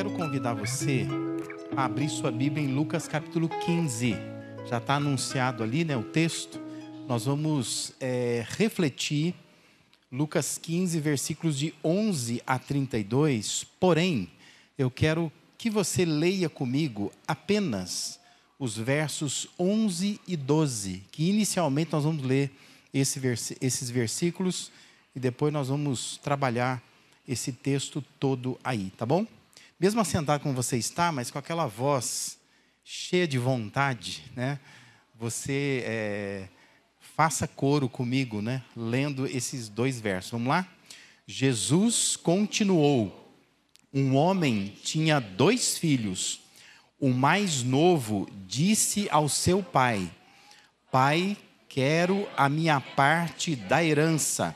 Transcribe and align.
quero 0.00 0.12
convidar 0.12 0.54
você 0.54 1.06
a 1.76 1.84
abrir 1.84 2.08
sua 2.08 2.30
Bíblia 2.30 2.64
em 2.64 2.72
Lucas 2.74 3.06
capítulo 3.06 3.50
15. 3.50 4.16
Já 4.66 4.78
está 4.78 4.94
anunciado 4.94 5.62
ali 5.62 5.84
né, 5.84 5.94
o 5.94 6.02
texto. 6.02 6.58
Nós 7.06 7.26
vamos 7.26 7.92
é, 8.00 8.42
refletir 8.48 9.34
Lucas 10.10 10.56
15, 10.56 10.98
versículos 11.00 11.58
de 11.58 11.74
11 11.84 12.42
a 12.46 12.58
32. 12.58 13.66
Porém, 13.78 14.30
eu 14.78 14.90
quero 14.90 15.30
que 15.58 15.68
você 15.68 16.06
leia 16.06 16.48
comigo 16.48 17.12
apenas 17.28 18.18
os 18.58 18.78
versos 18.78 19.48
11 19.58 20.18
e 20.26 20.34
12, 20.34 21.02
que 21.12 21.28
inicialmente 21.28 21.92
nós 21.92 22.04
vamos 22.04 22.24
ler 22.24 22.50
esse 22.94 23.20
vers 23.20 23.52
esses 23.60 23.90
versículos 23.90 24.72
e 25.14 25.20
depois 25.20 25.52
nós 25.52 25.68
vamos 25.68 26.16
trabalhar 26.22 26.82
esse 27.28 27.52
texto 27.52 28.02
todo 28.18 28.58
aí, 28.64 28.90
tá 28.96 29.04
bom? 29.04 29.26
Mesmo 29.80 29.98
assentado 30.02 30.42
como 30.42 30.54
você 30.54 30.76
está, 30.76 31.10
mas 31.10 31.30
com 31.30 31.38
aquela 31.38 31.66
voz 31.66 32.38
cheia 32.84 33.26
de 33.26 33.38
vontade, 33.38 34.22
né? 34.36 34.60
Você 35.18 35.82
é, 35.86 36.48
faça 37.16 37.48
coro 37.48 37.88
comigo, 37.88 38.42
né? 38.42 38.62
Lendo 38.76 39.26
esses 39.26 39.70
dois 39.70 39.98
versos. 39.98 40.32
Vamos 40.32 40.48
lá? 40.48 40.68
Jesus 41.26 42.14
continuou. 42.14 43.34
Um 43.90 44.14
homem 44.16 44.76
tinha 44.84 45.18
dois 45.18 45.78
filhos. 45.78 46.42
O 46.98 47.08
mais 47.08 47.62
novo 47.62 48.28
disse 48.46 49.08
ao 49.10 49.30
seu 49.30 49.62
pai: 49.62 50.12
Pai, 50.92 51.38
quero 51.70 52.28
a 52.36 52.50
minha 52.50 52.82
parte 52.82 53.56
da 53.56 53.82
herança. 53.82 54.54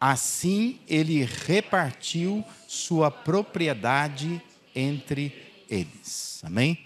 Assim 0.00 0.80
ele 0.88 1.24
repartiu 1.24 2.44
sua 2.66 3.12
propriedade 3.12 4.42
entre 4.76 5.34
eles. 5.68 6.40
Amém? 6.44 6.78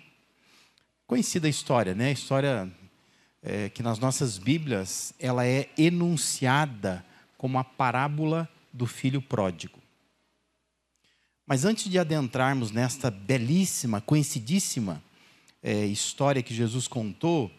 Conhecida 1.06 1.46
a 1.46 1.50
história, 1.50 1.94
né? 1.94 2.08
A 2.08 2.12
história 2.12 2.70
é, 3.42 3.68
que 3.68 3.82
nas 3.82 3.98
nossas 3.98 4.38
Bíblias 4.38 5.12
ela 5.18 5.44
é 5.44 5.68
enunciada 5.76 7.04
como 7.36 7.58
a 7.58 7.64
parábola 7.64 8.48
do 8.72 8.86
filho 8.86 9.20
pródigo. 9.20 9.78
Mas 11.46 11.64
antes 11.64 11.90
de 11.90 11.98
adentrarmos 11.98 12.70
nesta 12.70 13.10
belíssima, 13.10 14.00
conhecidíssima 14.00 15.02
é, 15.62 15.84
história 15.84 16.42
que 16.42 16.54
Jesus 16.54 16.86
contou, 16.86 17.50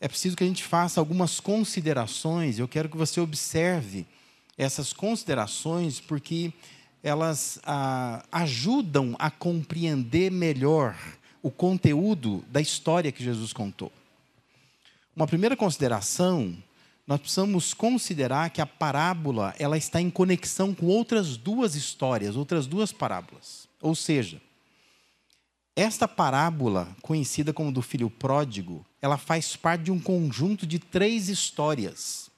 é 0.00 0.08
preciso 0.08 0.36
que 0.36 0.44
a 0.44 0.46
gente 0.46 0.64
faça 0.64 1.00
algumas 1.00 1.38
considerações. 1.38 2.58
Eu 2.58 2.66
quero 2.66 2.88
que 2.88 2.96
você 2.96 3.20
observe 3.20 4.06
essas 4.56 4.92
considerações, 4.92 6.00
porque 6.00 6.52
elas 7.06 7.60
ah, 7.62 8.24
ajudam 8.32 9.14
a 9.16 9.30
compreender 9.30 10.28
melhor 10.28 10.98
o 11.40 11.52
conteúdo 11.52 12.44
da 12.48 12.60
história 12.60 13.12
que 13.12 13.22
Jesus 13.22 13.52
contou. 13.52 13.92
Uma 15.14 15.28
primeira 15.28 15.56
consideração, 15.56 16.56
nós 17.06 17.20
precisamos 17.20 17.72
considerar 17.72 18.50
que 18.50 18.60
a 18.60 18.66
parábola 18.66 19.54
ela 19.56 19.78
está 19.78 20.00
em 20.00 20.10
conexão 20.10 20.74
com 20.74 20.86
outras 20.86 21.36
duas 21.36 21.76
histórias, 21.76 22.34
outras 22.34 22.66
duas 22.66 22.90
parábolas. 22.90 23.68
Ou 23.80 23.94
seja, 23.94 24.42
esta 25.76 26.08
parábola, 26.08 26.88
conhecida 27.02 27.52
como 27.52 27.70
do 27.70 27.82
filho 27.82 28.10
pródigo, 28.10 28.84
ela 29.00 29.16
faz 29.16 29.54
parte 29.54 29.84
de 29.84 29.92
um 29.92 30.00
conjunto 30.00 30.66
de 30.66 30.80
três 30.80 31.28
histórias 31.28 32.28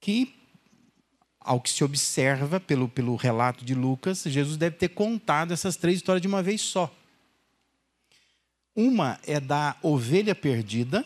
que 0.00 0.39
ao 1.40 1.60
que 1.60 1.70
se 1.70 1.82
observa 1.82 2.60
pelo, 2.60 2.88
pelo 2.88 3.16
relato 3.16 3.64
de 3.64 3.74
Lucas, 3.74 4.22
Jesus 4.26 4.56
deve 4.56 4.76
ter 4.76 4.90
contado 4.90 5.52
essas 5.52 5.76
três 5.76 5.96
histórias 5.96 6.20
de 6.20 6.28
uma 6.28 6.42
vez 6.42 6.60
só. 6.60 6.94
Uma 8.76 9.18
é 9.26 9.40
da 9.40 9.76
ovelha 9.82 10.34
perdida, 10.34 11.04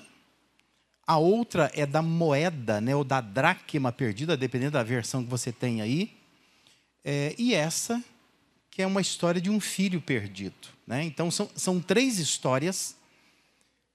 a 1.06 1.18
outra 1.18 1.70
é 1.74 1.86
da 1.86 2.02
moeda, 2.02 2.80
né, 2.80 2.96
ou 2.96 3.04
da 3.04 3.20
dracma 3.20 3.92
perdida, 3.92 4.36
dependendo 4.36 4.72
da 4.72 4.82
versão 4.82 5.22
que 5.22 5.30
você 5.30 5.52
tem 5.52 5.80
aí. 5.80 6.14
É, 7.04 7.34
e 7.38 7.54
essa, 7.54 8.02
que 8.70 8.82
é 8.82 8.86
uma 8.86 9.00
história 9.00 9.40
de 9.40 9.50
um 9.50 9.60
filho 9.60 10.00
perdido. 10.00 10.68
Né? 10.86 11.04
Então, 11.04 11.30
são, 11.30 11.48
são 11.54 11.80
três 11.80 12.18
histórias 12.18 12.96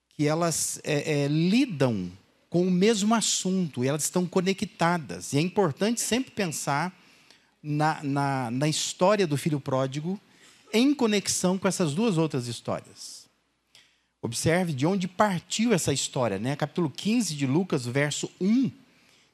que 0.10 0.28
elas 0.28 0.80
é, 0.84 1.24
é, 1.24 1.28
lidam 1.28 2.12
com 2.50 2.68
o 2.68 2.72
mesmo 2.72 3.14
assunto, 3.14 3.84
e 3.84 3.88
elas 3.88 4.04
estão 4.04 4.26
conectadas. 4.26 5.34
E 5.34 5.38
é 5.38 5.42
importante 5.42 6.02
sempre 6.02 6.32
pensar 6.32 6.98
na, 7.62 8.04
na, 8.04 8.52
na 8.52 8.68
história 8.68 9.28
do 9.28 9.38
filho 9.38 9.60
pródigo 9.60 10.20
em 10.74 10.94
conexão 10.94 11.58
com 11.58 11.68
essas 11.68 11.94
duas 11.94 12.18
outras 12.18 12.48
histórias. 12.48 13.28
Observe 14.22 14.74
de 14.74 14.86
onde 14.86 15.08
partiu 15.08 15.74
essa 15.74 15.94
história, 15.94 16.40
né? 16.40 16.56
Capítulo 16.56 16.90
15 16.90 17.36
de 17.36 17.46
Lucas, 17.46 17.86
verso 17.86 18.30
1, 18.42 18.72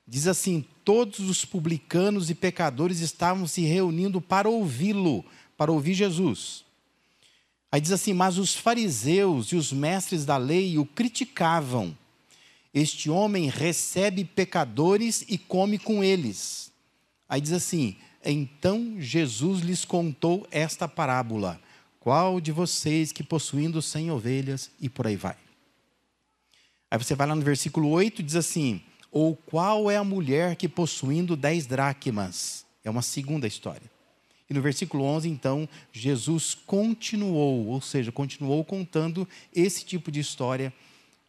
diz 0.08 0.28
assim: 0.28 0.64
Todos 0.84 1.20
os 1.20 1.44
publicanos 1.44 2.30
e 2.30 2.36
pecadores 2.36 3.00
estavam 3.00 3.48
se 3.48 3.62
reunindo 3.62 4.22
para 4.22 4.48
ouvi-lo, 4.48 5.26
para 5.58 5.72
ouvir 5.72 5.96
Jesus. 5.96 6.64
Aí 7.72 7.82
diz 7.82 7.92
assim: 7.92 8.14
Mas 8.14 8.38
os 8.38 8.54
fariseus 8.54 9.48
e 9.48 9.56
os 9.56 9.72
mestres 9.72 10.24
da 10.24 10.38
lei 10.38 10.78
o 10.78 10.86
criticavam 10.86 11.98
este 12.76 13.10
homem 13.10 13.48
recebe 13.48 14.26
pecadores 14.26 15.24
e 15.30 15.38
come 15.38 15.80
com 15.80 16.04
eles. 16.04 16.74
Aí 17.28 17.40
diz 17.40 17.54
assim: 17.54 17.96
Então 18.24 18.98
Jesus 19.00 19.62
lhes 19.62 19.86
contou 19.86 20.46
esta 20.52 20.86
parábola. 20.86 21.62
Qual 22.02 22.42
de 22.42 22.52
vocês 22.52 23.14
que 23.14 23.24
possuindo 23.24 23.82
cem 23.82 24.12
ovelhas 24.12 24.70
e 24.80 24.90
por 24.90 25.08
aí 25.08 25.16
vai? 25.16 25.38
Aí 26.92 27.02
você 27.02 27.16
vai 27.16 27.26
lá 27.26 27.34
no 27.34 27.42
versículo 27.42 27.90
8 27.92 28.22
diz 28.22 28.36
assim: 28.36 28.82
Ou 29.10 29.38
qual 29.38 29.90
é 29.90 29.96
a 29.96 30.04
mulher 30.04 30.58
que 30.58 30.68
possuindo 30.68 31.38
dez 31.38 31.66
dracmas? 31.66 32.66
É 32.84 32.90
uma 32.90 33.02
segunda 33.02 33.48
história. 33.48 33.90
E 34.50 34.54
no 34.54 34.62
versículo 34.62 35.06
11, 35.06 35.30
então, 35.30 35.68
Jesus 35.92 36.54
continuou, 36.54 37.68
ou 37.68 37.82
seja, 37.82 38.12
continuou 38.12 38.64
contando 38.66 39.28
esse 39.54 39.84
tipo 39.86 40.12
de 40.12 40.20
história 40.20 40.74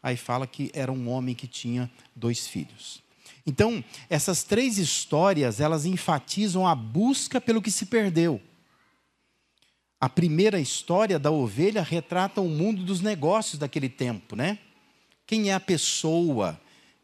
aí 0.06 0.16
fala 0.16 0.46
que 0.46 0.70
era 0.72 0.92
um 0.92 1.08
homem 1.08 1.34
que 1.34 1.48
tinha 1.48 1.90
dois 2.14 2.46
filhos. 2.46 3.02
Então, 3.44 3.82
essas 4.08 4.44
três 4.44 4.78
histórias, 4.78 5.58
elas 5.58 5.84
enfatizam 5.84 6.64
a 6.64 6.76
busca 6.76 7.40
pelo 7.40 7.60
que 7.60 7.72
se 7.72 7.86
perdeu. 7.86 8.40
A 10.00 10.08
primeira 10.08 10.60
história 10.60 11.18
da 11.18 11.32
ovelha 11.32 11.82
retrata 11.82 12.40
o 12.40 12.48
mundo 12.48 12.84
dos 12.84 13.00
negócios 13.00 13.58
daquele 13.58 13.88
tempo, 13.88 14.36
né? 14.36 14.60
Quem 15.26 15.50
é 15.50 15.54
a 15.54 15.60
pessoa? 15.60 16.60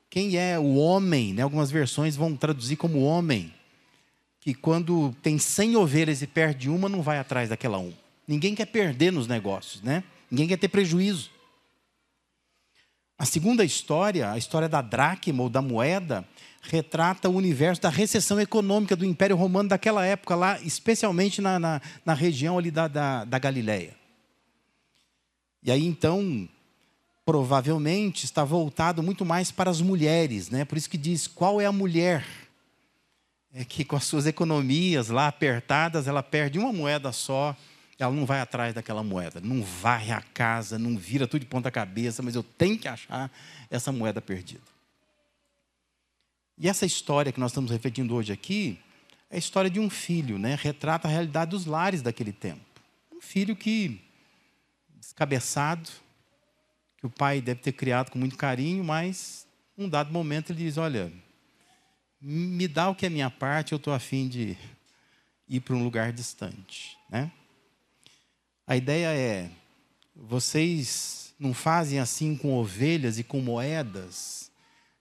Quem 0.09 0.37
é 0.37 0.57
o 0.57 0.77
homem? 0.77 1.35
Né? 1.35 1.43
Algumas 1.43 1.73
versões 1.73 2.15
vão 2.15 2.37
traduzir 2.37 2.77
como 2.77 3.03
homem, 3.03 3.53
que 4.39 4.55
quando 4.55 5.13
tem 5.21 5.39
100 5.39 5.75
ovelhas 5.75 6.23
e 6.23 6.27
perde 6.29 6.71
uma, 6.71 6.89
não 6.89 7.03
vai 7.03 7.19
atrás 7.19 7.49
daquela 7.49 7.79
uma. 7.79 7.99
Ninguém 8.29 8.55
quer 8.55 8.67
perder 8.67 9.11
nos 9.11 9.27
negócios, 9.27 9.83
né? 9.83 10.05
Ninguém 10.31 10.47
quer 10.47 10.57
ter 10.57 10.69
prejuízo. 10.69 11.42
A 13.23 13.25
segunda 13.25 13.65
história, 13.65 14.33
a 14.33 14.37
história 14.37 14.69
da 14.69 14.83
dracma 14.83 15.45
ou 15.45 15.49
da 15.49 15.63
moeda, 15.63 16.25
retrata 16.61 17.29
o 17.29 17.37
universo 17.37 17.81
da 17.81 17.89
recessão 17.89 18.41
econômica 18.41 18.97
do 18.97 19.05
Império 19.05 19.37
Romano 19.37 19.69
daquela 19.69 20.05
época, 20.05 20.35
lá, 20.35 20.61
especialmente 20.61 21.41
na, 21.41 21.57
na, 21.57 21.81
na 22.05 22.15
região 22.15 22.59
ali 22.59 22.69
da, 22.69 22.89
da, 22.89 23.25
da 23.25 23.39
Galileia. 23.39 23.95
E 25.63 25.71
aí 25.71 25.87
então, 25.87 26.49
provavelmente, 27.25 28.25
está 28.25 28.43
voltado 28.43 29.05
muito 29.05 29.25
mais 29.25 29.53
para 29.53 29.71
as 29.71 29.81
mulheres, 29.81 30.51
né? 30.51 30.65
Por 30.65 30.77
isso 30.77 30.91
que 30.91 30.99
diz 30.99 31.29
qual 31.29 31.61
é 31.61 31.67
a 31.67 31.71
mulher 31.71 32.27
é 33.55 33.65
que 33.65 33.85
com 33.85 33.95
as 33.95 34.03
suas 34.03 34.27
economias 34.27 35.11
lá 35.11 35.29
apertadas, 35.29 36.09
ela 36.09 36.25
perde 36.25 36.59
uma 36.59 36.73
moeda 36.73 37.13
só 37.13 37.57
ela 38.03 38.15
não 38.15 38.27
vai 38.27 38.41
atrás 38.41 38.75
daquela 38.75 39.03
moeda, 39.03 39.41
não 39.41 39.63
vai 39.63 40.11
à 40.11 40.21
casa, 40.21 40.79
não 40.79 40.97
vira 40.97 41.27
tudo 41.27 41.41
de 41.41 41.47
ponta 41.47 41.71
cabeça, 41.71 42.23
mas 42.23 42.35
eu 42.35 42.43
tenho 42.43 42.79
que 42.79 42.89
achar 42.89 43.31
essa 43.71 43.93
moeda 43.93 44.21
perdida. 44.21 44.63
E 46.59 46.69
essa 46.69 46.87
história 46.87 47.33
que 47.33 47.41
nós 47.41 47.51
estamos 47.51 47.71
refletindo 47.71 48.15
hoje 48.15 48.33
aqui 48.33 48.79
é 49.31 49.37
a 49.37 49.39
história 49.39 49.71
de 49.71 49.81
um 49.81 49.89
filho, 49.89 50.39
né? 50.39 50.57
Retrata 50.61 51.09
a 51.09 51.11
realidade 51.11 51.51
dos 51.51 51.67
lares 51.67 52.03
daquele 52.03 52.33
tempo. 52.33 52.61
Um 53.13 53.21
filho 53.21 53.57
que 53.57 54.01
descabeçado, 54.97 55.91
que 56.99 57.07
o 57.07 57.11
pai 57.11 57.41
deve 57.41 57.61
ter 57.61 57.73
criado 57.73 58.11
com 58.11 58.19
muito 58.19 58.37
carinho, 58.37 58.85
mas 58.85 59.47
num 59.77 59.89
dado 59.89 60.13
momento 60.13 60.53
ele 60.53 60.65
diz: 60.65 60.77
"Olha, 60.77 61.13
me 62.21 62.69
dá 62.69 62.89
o 62.89 62.95
que 62.95 63.07
é 63.07 63.09
minha 63.11 63.31
parte, 63.31 63.73
eu 63.73 63.77
estou 63.77 63.93
afim 63.93 64.29
de 64.29 64.57
ir 65.49 65.61
para 65.61 65.75
um 65.75 65.83
lugar 65.83 66.13
distante, 66.13 66.97
né? 67.11 67.31
A 68.73 68.77
ideia 68.79 69.09
é: 69.09 69.51
vocês 70.17 71.35
não 71.39 71.53
fazem 71.53 71.99
assim 71.99 72.35
com 72.35 72.55
ovelhas 72.55 73.19
e 73.19 73.23
com 73.23 73.39
moedas? 73.39 74.51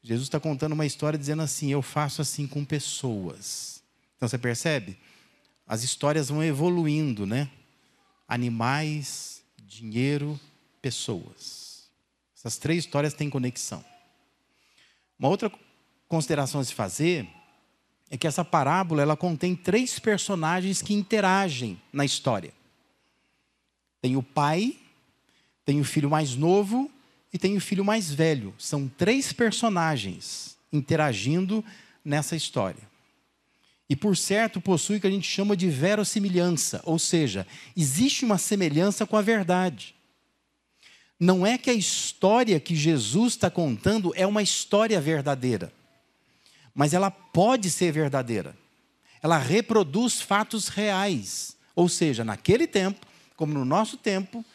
Jesus 0.03 0.27
está 0.27 0.41
contando 0.41 0.73
uma 0.73 0.85
história 0.85 1.17
dizendo 1.17 1.41
assim: 1.41 1.71
eu 1.71 1.81
faço 1.81 2.21
assim 2.21 2.45
com 2.45 2.65
pessoas. 2.65 3.81
Então 4.17 4.27
você 4.27 4.37
percebe? 4.37 4.97
As 5.65 5.83
histórias 5.83 6.27
vão 6.27 6.43
evoluindo, 6.43 7.25
né? 7.25 7.49
animais, 8.27 9.41
dinheiro, 9.65 10.37
pessoas. 10.81 11.89
Essas 12.35 12.57
três 12.57 12.79
histórias 12.79 13.13
têm 13.13 13.29
conexão. 13.29 13.85
Uma 15.17 15.29
outra 15.29 15.49
consideração 16.09 16.59
a 16.59 16.65
se 16.65 16.73
fazer 16.73 17.25
é 18.09 18.17
que 18.17 18.27
essa 18.27 18.43
parábola 18.43 19.01
ela 19.01 19.15
contém 19.15 19.55
três 19.55 19.97
personagens 19.97 20.81
que 20.81 20.93
interagem 20.93 21.81
na 21.93 22.03
história. 22.03 22.59
Tem 24.01 24.15
o 24.15 24.23
pai, 24.23 24.75
tem 25.63 25.79
o 25.79 25.85
filho 25.85 26.09
mais 26.09 26.35
novo 26.35 26.89
e 27.31 27.37
tem 27.37 27.55
o 27.55 27.61
filho 27.61 27.85
mais 27.85 28.11
velho. 28.11 28.53
São 28.57 28.87
três 28.87 29.31
personagens 29.31 30.57
interagindo 30.73 31.63
nessa 32.03 32.35
história. 32.35 32.89
E 33.89 33.95
por 33.95 34.15
certo 34.15 34.61
possui 34.61 34.97
o 34.97 35.01
que 35.01 35.07
a 35.07 35.11
gente 35.11 35.29
chama 35.29 35.55
de 35.55 35.69
verossimilhança, 35.69 36.81
ou 36.85 36.97
seja, 36.97 37.45
existe 37.75 38.23
uma 38.23 38.37
semelhança 38.37 39.05
com 39.05 39.17
a 39.17 39.21
verdade. 39.21 39.93
Não 41.19 41.45
é 41.45 41.57
que 41.57 41.69
a 41.69 41.73
história 41.73 42.59
que 42.59 42.75
Jesus 42.75 43.33
está 43.33 43.49
contando 43.49 44.13
é 44.15 44.25
uma 44.25 44.41
história 44.41 44.99
verdadeira, 44.99 45.71
mas 46.73 46.93
ela 46.93 47.11
pode 47.11 47.69
ser 47.69 47.91
verdadeira. 47.91 48.57
Ela 49.21 49.37
reproduz 49.37 50.21
fatos 50.21 50.67
reais. 50.67 51.55
Ou 51.75 51.87
seja, 51.87 52.23
naquele 52.23 52.65
tempo, 52.65 53.05
como 53.41 53.55
no 53.55 53.65
nosso 53.65 53.97
tempo, 53.97 54.45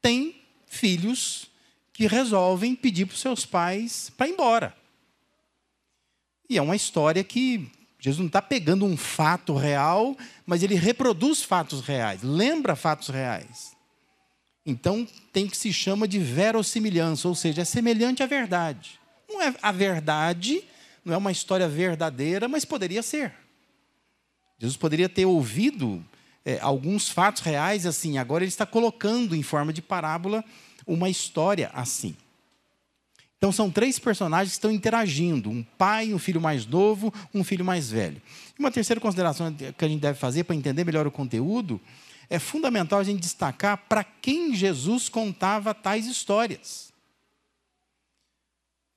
tem 0.00 0.40
filhos 0.66 1.48
que 1.92 2.06
resolvem 2.06 2.74
pedir 2.74 3.04
para 3.04 3.12
os 3.12 3.20
seus 3.20 3.44
pais 3.44 4.10
para 4.16 4.26
ir 4.26 4.32
embora. 4.32 4.74
E 6.48 6.56
é 6.56 6.62
uma 6.62 6.74
história 6.74 7.22
que 7.22 7.70
Jesus 8.00 8.20
não 8.20 8.28
está 8.28 8.40
pegando 8.40 8.86
um 8.86 8.96
fato 8.96 9.54
real, 9.54 10.16
mas 10.46 10.62
ele 10.62 10.76
reproduz 10.76 11.42
fatos 11.42 11.82
reais, 11.82 12.22
lembra 12.22 12.74
fatos 12.74 13.08
reais. 13.08 13.76
Então, 14.64 15.06
tem 15.30 15.46
que 15.46 15.56
se 15.56 15.70
chama 15.70 16.08
de 16.08 16.18
verossimilhança, 16.18 17.28
ou 17.28 17.34
seja, 17.34 17.60
é 17.60 17.64
semelhante 17.66 18.22
à 18.22 18.26
verdade. 18.26 18.98
Não 19.28 19.42
é 19.42 19.54
a 19.60 19.70
verdade, 19.70 20.64
não 21.04 21.12
é 21.12 21.18
uma 21.18 21.32
história 21.32 21.68
verdadeira, 21.68 22.48
mas 22.48 22.64
poderia 22.64 23.02
ser. 23.02 23.34
Jesus 24.58 24.78
poderia 24.78 25.06
ter 25.06 25.26
ouvido 25.26 26.02
é, 26.46 26.60
alguns 26.62 27.08
fatos 27.08 27.42
reais 27.42 27.84
assim, 27.84 28.18
agora 28.18 28.44
ele 28.44 28.48
está 28.48 28.64
colocando 28.64 29.34
em 29.34 29.42
forma 29.42 29.72
de 29.72 29.82
parábola 29.82 30.44
uma 30.86 31.10
história 31.10 31.72
assim. 31.74 32.16
Então 33.36 33.50
são 33.50 33.68
três 33.68 33.98
personagens 33.98 34.50
que 34.52 34.56
estão 34.56 34.70
interagindo: 34.70 35.50
um 35.50 35.64
pai, 35.76 36.14
um 36.14 36.20
filho 36.20 36.40
mais 36.40 36.64
novo, 36.64 37.12
um 37.34 37.42
filho 37.42 37.64
mais 37.64 37.90
velho. 37.90 38.22
E 38.56 38.62
uma 38.62 38.70
terceira 38.70 39.00
consideração 39.00 39.52
que 39.52 39.84
a 39.84 39.88
gente 39.88 40.00
deve 40.00 40.18
fazer 40.18 40.44
para 40.44 40.54
entender 40.54 40.84
melhor 40.84 41.04
o 41.04 41.10
conteúdo 41.10 41.80
é 42.30 42.38
fundamental 42.38 43.00
a 43.00 43.04
gente 43.04 43.20
destacar 43.20 43.76
para 43.88 44.04
quem 44.04 44.54
Jesus 44.54 45.08
contava 45.08 45.74
tais 45.74 46.06
histórias. 46.06 46.92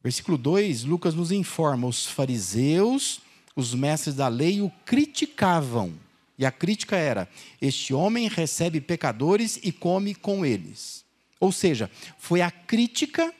Versículo 0.03 0.37
2, 0.37 0.83
Lucas 0.83 1.15
nos 1.15 1.31
informa: 1.31 1.87
os 1.87 2.05
fariseus, 2.05 3.21
os 3.55 3.73
mestres 3.73 4.13
da 4.13 4.27
lei 4.27 4.61
o 4.61 4.71
criticavam. 4.85 5.93
E 6.39 6.45
a 6.45 6.51
crítica 6.51 6.95
era: 6.95 7.27
este 7.61 7.93
homem 7.93 8.29
recebe 8.29 8.79
pecadores 8.79 9.59
e 9.61 9.73
come 9.73 10.15
com 10.15 10.45
eles. 10.45 11.03
Ou 11.37 11.51
seja, 11.51 11.91
foi 12.17 12.41
a 12.41 12.49
crítica 12.49 13.33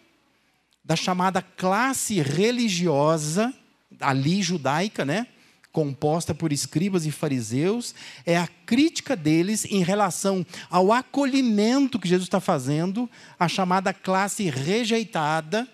da 0.84 0.98
chamada 0.98 1.42
classe 1.42 2.22
religiosa, 2.22 3.54
ali 4.02 4.42
judaica, 4.42 5.06
né? 5.06 5.28
composta 5.72 6.34
por 6.34 6.52
escribas 6.52 7.06
e 7.06 7.12
fariseus, 7.12 7.94
é 8.26 8.36
a 8.36 8.48
crítica 8.66 9.16
deles 9.16 9.66
em 9.66 9.84
relação 9.84 10.44
ao 10.68 10.92
acolhimento 10.92 12.00
que 12.00 12.08
Jesus 12.08 12.26
está 12.26 12.40
fazendo 12.40 13.08
à 13.40 13.48
chamada 13.48 13.94
classe 13.94 14.50
rejeitada, 14.50 15.68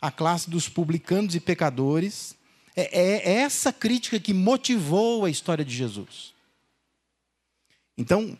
a 0.00 0.10
classe 0.10 0.50
dos 0.50 0.68
publicanos 0.68 1.34
e 1.34 1.40
pecadores. 1.40 2.36
É, 2.76 3.00
é 3.00 3.32
essa 3.38 3.72
crítica 3.72 4.20
que 4.20 4.34
motivou 4.34 5.24
a 5.24 5.30
história 5.30 5.64
de 5.64 5.74
Jesus. 5.74 6.34
Então, 8.00 8.36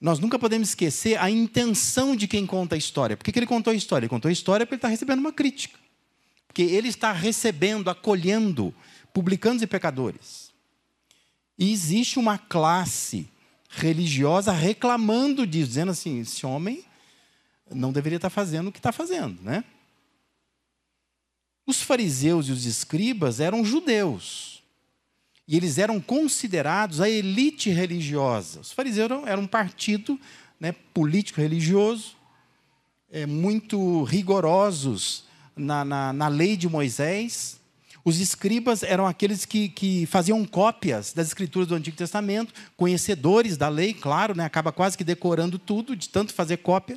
nós 0.00 0.18
nunca 0.18 0.38
podemos 0.38 0.68
esquecer 0.68 1.18
a 1.18 1.28
intenção 1.28 2.14
de 2.14 2.26
quem 2.28 2.46
conta 2.46 2.74
a 2.74 2.78
história. 2.78 3.16
Por 3.16 3.24
que 3.24 3.38
ele 3.38 3.46
contou 3.46 3.72
a 3.72 3.76
história? 3.76 4.04
Ele 4.04 4.10
contou 4.10 4.28
a 4.28 4.32
história 4.32 4.64
porque 4.64 4.74
ele 4.74 4.78
está 4.78 4.88
recebendo 4.88 5.18
uma 5.18 5.32
crítica. 5.32 5.78
Porque 6.46 6.62
ele 6.62 6.88
está 6.88 7.12
recebendo, 7.12 7.90
acolhendo 7.90 8.74
publicanos 9.12 9.62
e 9.62 9.66
pecadores. 9.66 10.50
E 11.58 11.72
existe 11.72 12.18
uma 12.18 12.38
classe 12.38 13.28
religiosa 13.68 14.52
reclamando 14.52 15.46
disso, 15.46 15.68
dizendo 15.68 15.90
assim: 15.90 16.20
esse 16.20 16.46
homem 16.46 16.84
não 17.70 17.92
deveria 17.92 18.16
estar 18.16 18.30
fazendo 18.30 18.68
o 18.68 18.72
que 18.72 18.78
está 18.78 18.92
fazendo, 18.92 19.40
né? 19.42 19.62
Os 21.66 21.82
fariseus 21.82 22.48
e 22.48 22.52
os 22.52 22.64
escribas 22.64 23.38
eram 23.38 23.64
judeus. 23.64 24.49
E 25.50 25.56
eles 25.56 25.78
eram 25.78 26.00
considerados 26.00 27.00
a 27.00 27.10
elite 27.10 27.70
religiosa. 27.70 28.60
Os 28.60 28.70
fariseus 28.70 29.10
eram, 29.10 29.26
eram 29.26 29.42
um 29.42 29.48
partido 29.48 30.16
né, 30.60 30.70
político-religioso, 30.94 32.14
é, 33.10 33.26
muito 33.26 34.04
rigorosos 34.04 35.24
na, 35.56 35.84
na, 35.84 36.12
na 36.12 36.28
lei 36.28 36.56
de 36.56 36.68
Moisés. 36.68 37.58
Os 38.04 38.20
escribas 38.20 38.84
eram 38.84 39.08
aqueles 39.08 39.44
que, 39.44 39.68
que 39.68 40.06
faziam 40.06 40.44
cópias 40.44 41.12
das 41.12 41.26
escrituras 41.26 41.66
do 41.66 41.74
Antigo 41.74 41.96
Testamento, 41.96 42.54
conhecedores 42.76 43.56
da 43.56 43.68
lei, 43.68 43.92
claro, 43.92 44.36
né? 44.36 44.44
acaba 44.44 44.70
quase 44.70 44.96
que 44.96 45.02
decorando 45.02 45.58
tudo, 45.58 45.96
de 45.96 46.08
tanto 46.08 46.32
fazer 46.32 46.58
cópia. 46.58 46.96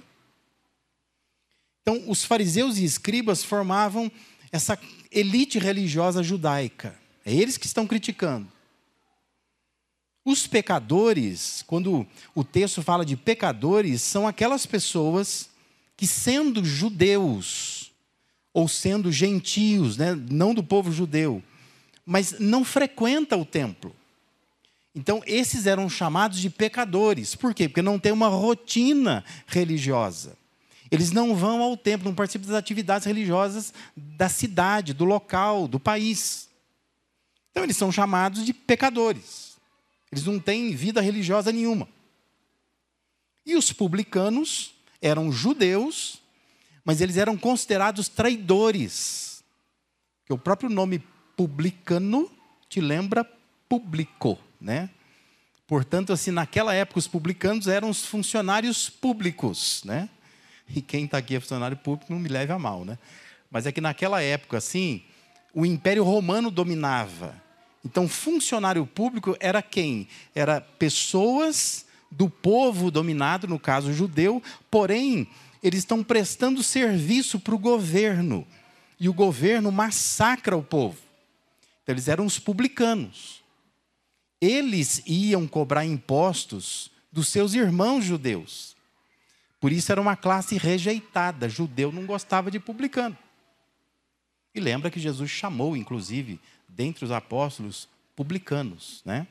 Então, 1.82 2.04
os 2.08 2.24
fariseus 2.24 2.78
e 2.78 2.86
escribas 2.86 3.44
formavam 3.44 4.12
essa 4.52 4.78
elite 5.12 5.58
religiosa 5.58 6.22
judaica. 6.22 7.02
É 7.26 7.34
eles 7.34 7.58
que 7.58 7.66
estão 7.66 7.88
criticando. 7.88 8.48
Os 10.26 10.48
pecadores, 10.48 11.64
quando 11.68 12.08
o 12.34 12.44
texto 12.44 12.82
fala 12.82 13.06
de 13.06 13.18
pecadores, 13.18 14.02
são 14.02 14.28
aquelas 14.28 14.66
pessoas 14.66 15.50
que, 15.98 16.08
sendo 16.08 16.64
judeus, 16.64 17.92
ou 18.54 18.68
sendo 18.68 19.12
gentios, 19.12 19.98
né? 19.98 20.14
não 20.30 20.54
do 20.54 20.64
povo 20.64 20.92
judeu, 20.92 21.44
mas 22.06 22.40
não 22.40 22.64
frequenta 22.64 23.36
o 23.36 23.44
templo. 23.44 23.94
Então, 24.96 25.24
esses 25.26 25.66
eram 25.66 25.90
chamados 25.90 26.40
de 26.40 26.50
pecadores. 26.50 27.34
Por 27.34 27.54
quê? 27.54 27.68
Porque 27.68 27.82
não 27.82 27.98
tem 27.98 28.12
uma 28.12 28.28
rotina 28.28 29.26
religiosa. 29.48 30.38
Eles 30.92 31.12
não 31.12 31.36
vão 31.36 31.64
ao 31.64 31.76
templo, 31.76 32.08
não 32.08 32.16
participam 32.16 32.46
das 32.46 32.56
atividades 32.56 33.08
religiosas 33.08 33.74
da 33.98 34.30
cidade, 34.30 34.94
do 34.94 35.04
local, 35.04 35.68
do 35.68 35.80
país. 35.80 36.48
Então, 37.54 37.64
eles 37.64 37.78
são 37.78 37.92
chamados 37.92 38.46
de 38.46 38.54
pecadores. 38.54 39.58
Eles 40.12 40.26
não 40.26 40.38
têm 40.40 40.76
vida 40.76 41.00
religiosa 41.00 41.52
nenhuma. 41.52 41.88
E 43.46 43.56
os 43.56 43.72
publicanos 43.72 44.74
eram 45.02 45.32
judeus 45.32 46.22
mas 46.84 47.00
eles 47.02 47.18
eram 47.18 47.38
considerados 47.38 48.08
traidores. 48.08 49.44
Que 50.26 50.34
o 50.34 50.38
próprio 50.38 50.70
nome 50.70 51.00
publicano 51.36 52.30
te 52.70 52.82
lembra 52.82 53.26
público, 53.70 54.38
né? 54.60 54.90
Portanto, 55.66 56.12
assim, 56.12 56.32
naquela 56.32 56.74
época 56.74 57.00
os 57.00 57.08
publicanos 57.08 57.68
eram 57.68 57.90
os 57.90 58.06
funcionários 58.06 58.90
públicos, 58.90 59.82
né? 59.86 60.10
E 60.68 60.82
quem 60.82 61.06
está 61.06 61.18
aqui 61.18 61.36
é 61.36 61.40
funcionário 61.40 61.78
público 61.78 62.12
não 62.12 62.20
me 62.20 62.30
leve 62.30 62.52
a 62.52 62.60
mal, 62.60 62.84
né? 62.86 62.98
Mas 63.50 63.66
é 63.66 63.72
que 63.72 63.82
naquela 63.82 64.22
época, 64.22 64.58
assim, 64.58 65.04
o 65.54 65.66
Império 65.66 66.04
Romano 66.04 66.52
dominava. 66.52 67.42
Então, 67.86 68.08
funcionário 68.08 68.86
público 68.86 69.36
era 69.40 69.62
quem? 69.62 70.08
Era 70.34 70.62
pessoas 70.62 71.86
do 72.10 72.30
povo 72.30 72.90
dominado, 72.90 73.48
no 73.48 73.60
caso 73.60 73.92
judeu, 73.92 74.42
porém 74.70 75.28
eles 75.62 75.80
estão 75.80 76.04
prestando 76.04 76.64
serviço 76.64 77.40
para 77.40 77.56
o 77.56 77.60
governo. 77.60 78.48
E 79.00 79.10
o 79.10 79.14
governo 79.14 79.72
massacra 79.72 80.56
o 80.56 80.64
povo. 80.64 80.98
Então, 81.82 81.94
eles 81.94 82.08
eram 82.08 82.26
os 82.26 82.40
publicanos. 82.40 83.44
Eles 84.40 85.02
iam 85.06 85.48
cobrar 85.48 85.86
impostos 85.86 86.92
dos 87.12 87.28
seus 87.28 87.54
irmãos 87.54 88.04
judeus. 88.04 88.76
Por 89.60 89.72
isso 89.72 89.92
era 89.92 90.02
uma 90.02 90.16
classe 90.16 90.58
rejeitada. 90.58 91.48
Judeu 91.48 91.92
não 91.92 92.06
gostava 92.06 92.52
de 92.52 92.60
publicano. 92.60 93.18
E 94.54 94.60
lembra 94.60 94.92
que 94.92 95.00
Jesus 95.00 95.32
chamou, 95.32 95.76
inclusive, 95.76 96.40
dentre 96.76 97.06
os 97.06 97.12
apóstolos, 97.12 97.88
publicanos, 98.16 99.02
né? 99.06 99.28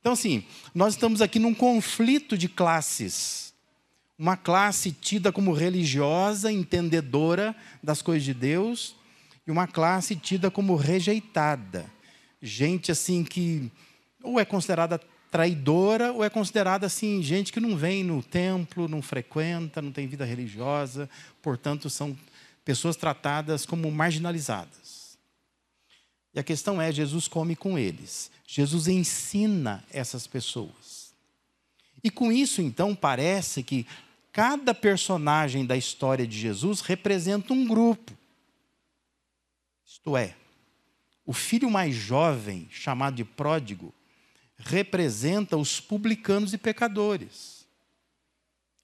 Então, 0.00 0.12
assim, 0.12 0.44
nós 0.74 0.94
estamos 0.94 1.20
aqui 1.20 1.38
num 1.38 1.54
conflito 1.54 2.36
de 2.36 2.48
classes 2.48 3.52
uma 4.22 4.36
classe 4.36 4.92
tida 4.92 5.32
como 5.32 5.52
religiosa, 5.52 6.52
entendedora 6.52 7.56
das 7.82 8.00
coisas 8.00 8.22
de 8.22 8.32
Deus, 8.32 8.94
e 9.44 9.50
uma 9.50 9.66
classe 9.66 10.14
tida 10.14 10.48
como 10.48 10.76
rejeitada. 10.76 11.86
Gente 12.40 12.92
assim 12.92 13.24
que 13.24 13.68
ou 14.22 14.38
é 14.38 14.44
considerada 14.44 15.00
traidora 15.28 16.12
ou 16.12 16.22
é 16.22 16.30
considerada 16.30 16.86
assim 16.86 17.20
gente 17.20 17.52
que 17.52 17.58
não 17.58 17.76
vem 17.76 18.04
no 18.04 18.22
templo, 18.22 18.86
não 18.86 19.02
frequenta, 19.02 19.82
não 19.82 19.90
tem 19.90 20.06
vida 20.06 20.24
religiosa, 20.24 21.10
portanto 21.42 21.90
são 21.90 22.16
pessoas 22.64 22.94
tratadas 22.94 23.66
como 23.66 23.90
marginalizadas. 23.90 24.81
E 26.34 26.40
a 26.40 26.42
questão 26.42 26.80
é, 26.80 26.90
Jesus 26.90 27.28
come 27.28 27.54
com 27.54 27.78
eles. 27.78 28.30
Jesus 28.46 28.88
ensina 28.88 29.84
essas 29.90 30.26
pessoas. 30.26 31.12
E 32.02 32.10
com 32.10 32.32
isso, 32.32 32.60
então, 32.60 32.94
parece 32.94 33.62
que 33.62 33.86
cada 34.32 34.74
personagem 34.74 35.64
da 35.64 35.76
história 35.76 36.26
de 36.26 36.38
Jesus 36.38 36.80
representa 36.80 37.52
um 37.52 37.66
grupo. 37.66 38.16
Isto 39.86 40.16
é, 40.16 40.34
o 41.24 41.32
filho 41.32 41.70
mais 41.70 41.94
jovem, 41.94 42.66
chamado 42.70 43.16
de 43.16 43.24
pródigo, 43.24 43.94
representa 44.56 45.56
os 45.56 45.80
publicanos 45.80 46.52
e 46.52 46.58
pecadores. 46.58 47.66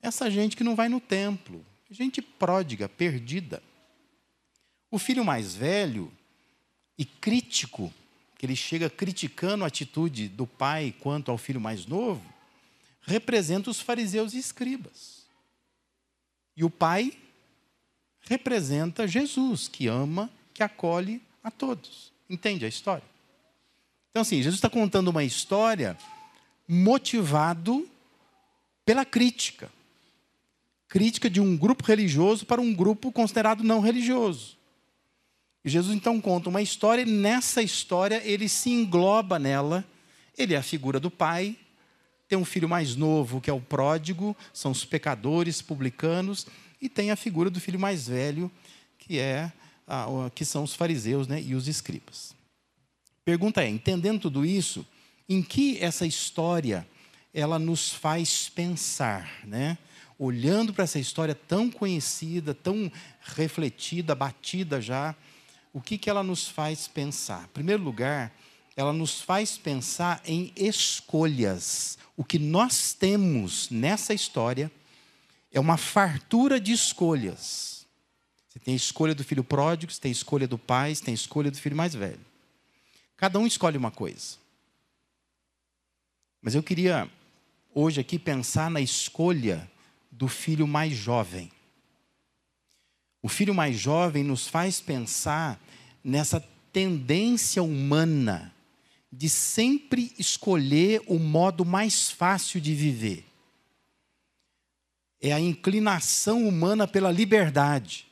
Essa 0.00 0.30
gente 0.30 0.56
que 0.56 0.62
não 0.62 0.76
vai 0.76 0.88
no 0.88 1.00
templo, 1.00 1.64
gente 1.90 2.20
pródiga, 2.22 2.88
perdida. 2.88 3.62
O 4.90 4.98
filho 4.98 5.24
mais 5.24 5.54
velho 5.54 6.12
e 6.98 7.04
crítico, 7.04 7.92
que 8.36 8.44
ele 8.44 8.56
chega 8.56 8.90
criticando 8.90 9.64
a 9.64 9.68
atitude 9.68 10.28
do 10.28 10.46
pai 10.46 10.94
quanto 10.98 11.30
ao 11.30 11.38
filho 11.38 11.60
mais 11.60 11.86
novo, 11.86 12.22
representa 13.02 13.70
os 13.70 13.80
fariseus 13.80 14.34
e 14.34 14.38
escribas. 14.38 15.26
E 16.56 16.64
o 16.64 16.70
pai 16.70 17.16
representa 18.22 19.06
Jesus, 19.06 19.68
que 19.68 19.86
ama, 19.86 20.28
que 20.52 20.62
acolhe 20.62 21.22
a 21.42 21.50
todos. 21.50 22.12
Entende 22.28 22.64
a 22.64 22.68
história? 22.68 23.04
Então, 24.10 24.22
assim, 24.22 24.38
Jesus 24.38 24.56
está 24.56 24.68
contando 24.68 25.08
uma 25.08 25.24
história 25.24 25.96
motivado 26.66 27.88
pela 28.84 29.04
crítica. 29.04 29.70
Crítica 30.88 31.30
de 31.30 31.40
um 31.40 31.56
grupo 31.56 31.84
religioso 31.84 32.44
para 32.44 32.60
um 32.60 32.74
grupo 32.74 33.12
considerado 33.12 33.62
não 33.62 33.80
religioso. 33.80 34.57
Jesus 35.68 35.94
então 35.94 36.20
conta 36.20 36.48
uma 36.48 36.62
história, 36.62 37.02
e 37.02 37.06
nessa 37.06 37.62
história 37.62 38.22
ele 38.24 38.48
se 38.48 38.70
engloba 38.70 39.38
nela. 39.38 39.84
Ele 40.36 40.54
é 40.54 40.56
a 40.56 40.62
figura 40.62 41.00
do 41.00 41.10
pai, 41.10 41.56
tem 42.28 42.38
um 42.38 42.44
filho 42.44 42.68
mais 42.68 42.94
novo, 42.94 43.40
que 43.40 43.50
é 43.50 43.52
o 43.52 43.60
pródigo, 43.60 44.36
são 44.52 44.70
os 44.70 44.84
pecadores 44.84 45.62
publicanos, 45.62 46.46
e 46.80 46.88
tem 46.88 47.10
a 47.10 47.16
figura 47.16 47.50
do 47.50 47.60
filho 47.60 47.80
mais 47.80 48.06
velho, 48.08 48.50
que 48.98 49.18
é 49.18 49.50
que 50.34 50.44
são 50.44 50.64
os 50.64 50.74
fariseus 50.74 51.26
né, 51.26 51.40
e 51.40 51.54
os 51.54 51.66
escribas. 51.66 52.34
Pergunta 53.24 53.62
é, 53.62 53.68
entendendo 53.68 54.20
tudo 54.20 54.44
isso, 54.44 54.86
em 55.28 55.42
que 55.42 55.78
essa 55.82 56.06
história 56.06 56.86
ela 57.32 57.58
nos 57.58 57.92
faz 57.92 58.48
pensar, 58.48 59.30
né? 59.44 59.78
Olhando 60.18 60.72
para 60.72 60.84
essa 60.84 60.98
história 60.98 61.34
tão 61.34 61.70
conhecida, 61.70 62.52
tão 62.52 62.90
refletida, 63.20 64.14
batida 64.14 64.80
já, 64.80 65.14
o 65.72 65.80
que, 65.80 65.98
que 65.98 66.08
ela 66.08 66.22
nos 66.22 66.48
faz 66.48 66.88
pensar? 66.88 67.44
Em 67.44 67.52
primeiro 67.52 67.82
lugar, 67.82 68.32
ela 68.76 68.92
nos 68.92 69.20
faz 69.20 69.58
pensar 69.58 70.20
em 70.24 70.52
escolhas. 70.56 71.98
O 72.16 72.24
que 72.24 72.38
nós 72.38 72.92
temos 72.92 73.70
nessa 73.70 74.14
história 74.14 74.70
é 75.52 75.58
uma 75.58 75.76
fartura 75.76 76.60
de 76.60 76.72
escolhas. 76.72 77.86
Você 78.48 78.58
tem 78.58 78.74
a 78.74 78.76
escolha 78.76 79.14
do 79.14 79.24
filho 79.24 79.44
pródigo, 79.44 79.92
você 79.92 80.00
tem 80.00 80.10
a 80.10 80.12
escolha 80.12 80.48
do 80.48 80.58
pai, 80.58 80.94
você 80.94 81.04
tem 81.04 81.12
a 81.12 81.14
escolha 81.14 81.50
do 81.50 81.58
filho 81.58 81.76
mais 81.76 81.94
velho. 81.94 82.20
Cada 83.16 83.38
um 83.38 83.46
escolhe 83.46 83.76
uma 83.76 83.90
coisa. 83.90 84.36
Mas 86.40 86.54
eu 86.54 86.62
queria 86.62 87.10
hoje 87.74 88.00
aqui 88.00 88.18
pensar 88.18 88.70
na 88.70 88.80
escolha 88.80 89.70
do 90.10 90.28
filho 90.28 90.66
mais 90.66 90.92
jovem. 90.92 91.50
O 93.22 93.28
filho 93.28 93.54
mais 93.54 93.76
jovem 93.76 94.22
nos 94.22 94.46
faz 94.46 94.80
pensar 94.80 95.60
nessa 96.02 96.40
tendência 96.72 97.62
humana 97.62 98.54
de 99.10 99.28
sempre 99.28 100.12
escolher 100.18 101.02
o 101.06 101.18
modo 101.18 101.64
mais 101.64 102.10
fácil 102.10 102.60
de 102.60 102.74
viver. 102.74 103.24
É 105.20 105.32
a 105.32 105.40
inclinação 105.40 106.46
humana 106.46 106.86
pela 106.86 107.10
liberdade. 107.10 108.06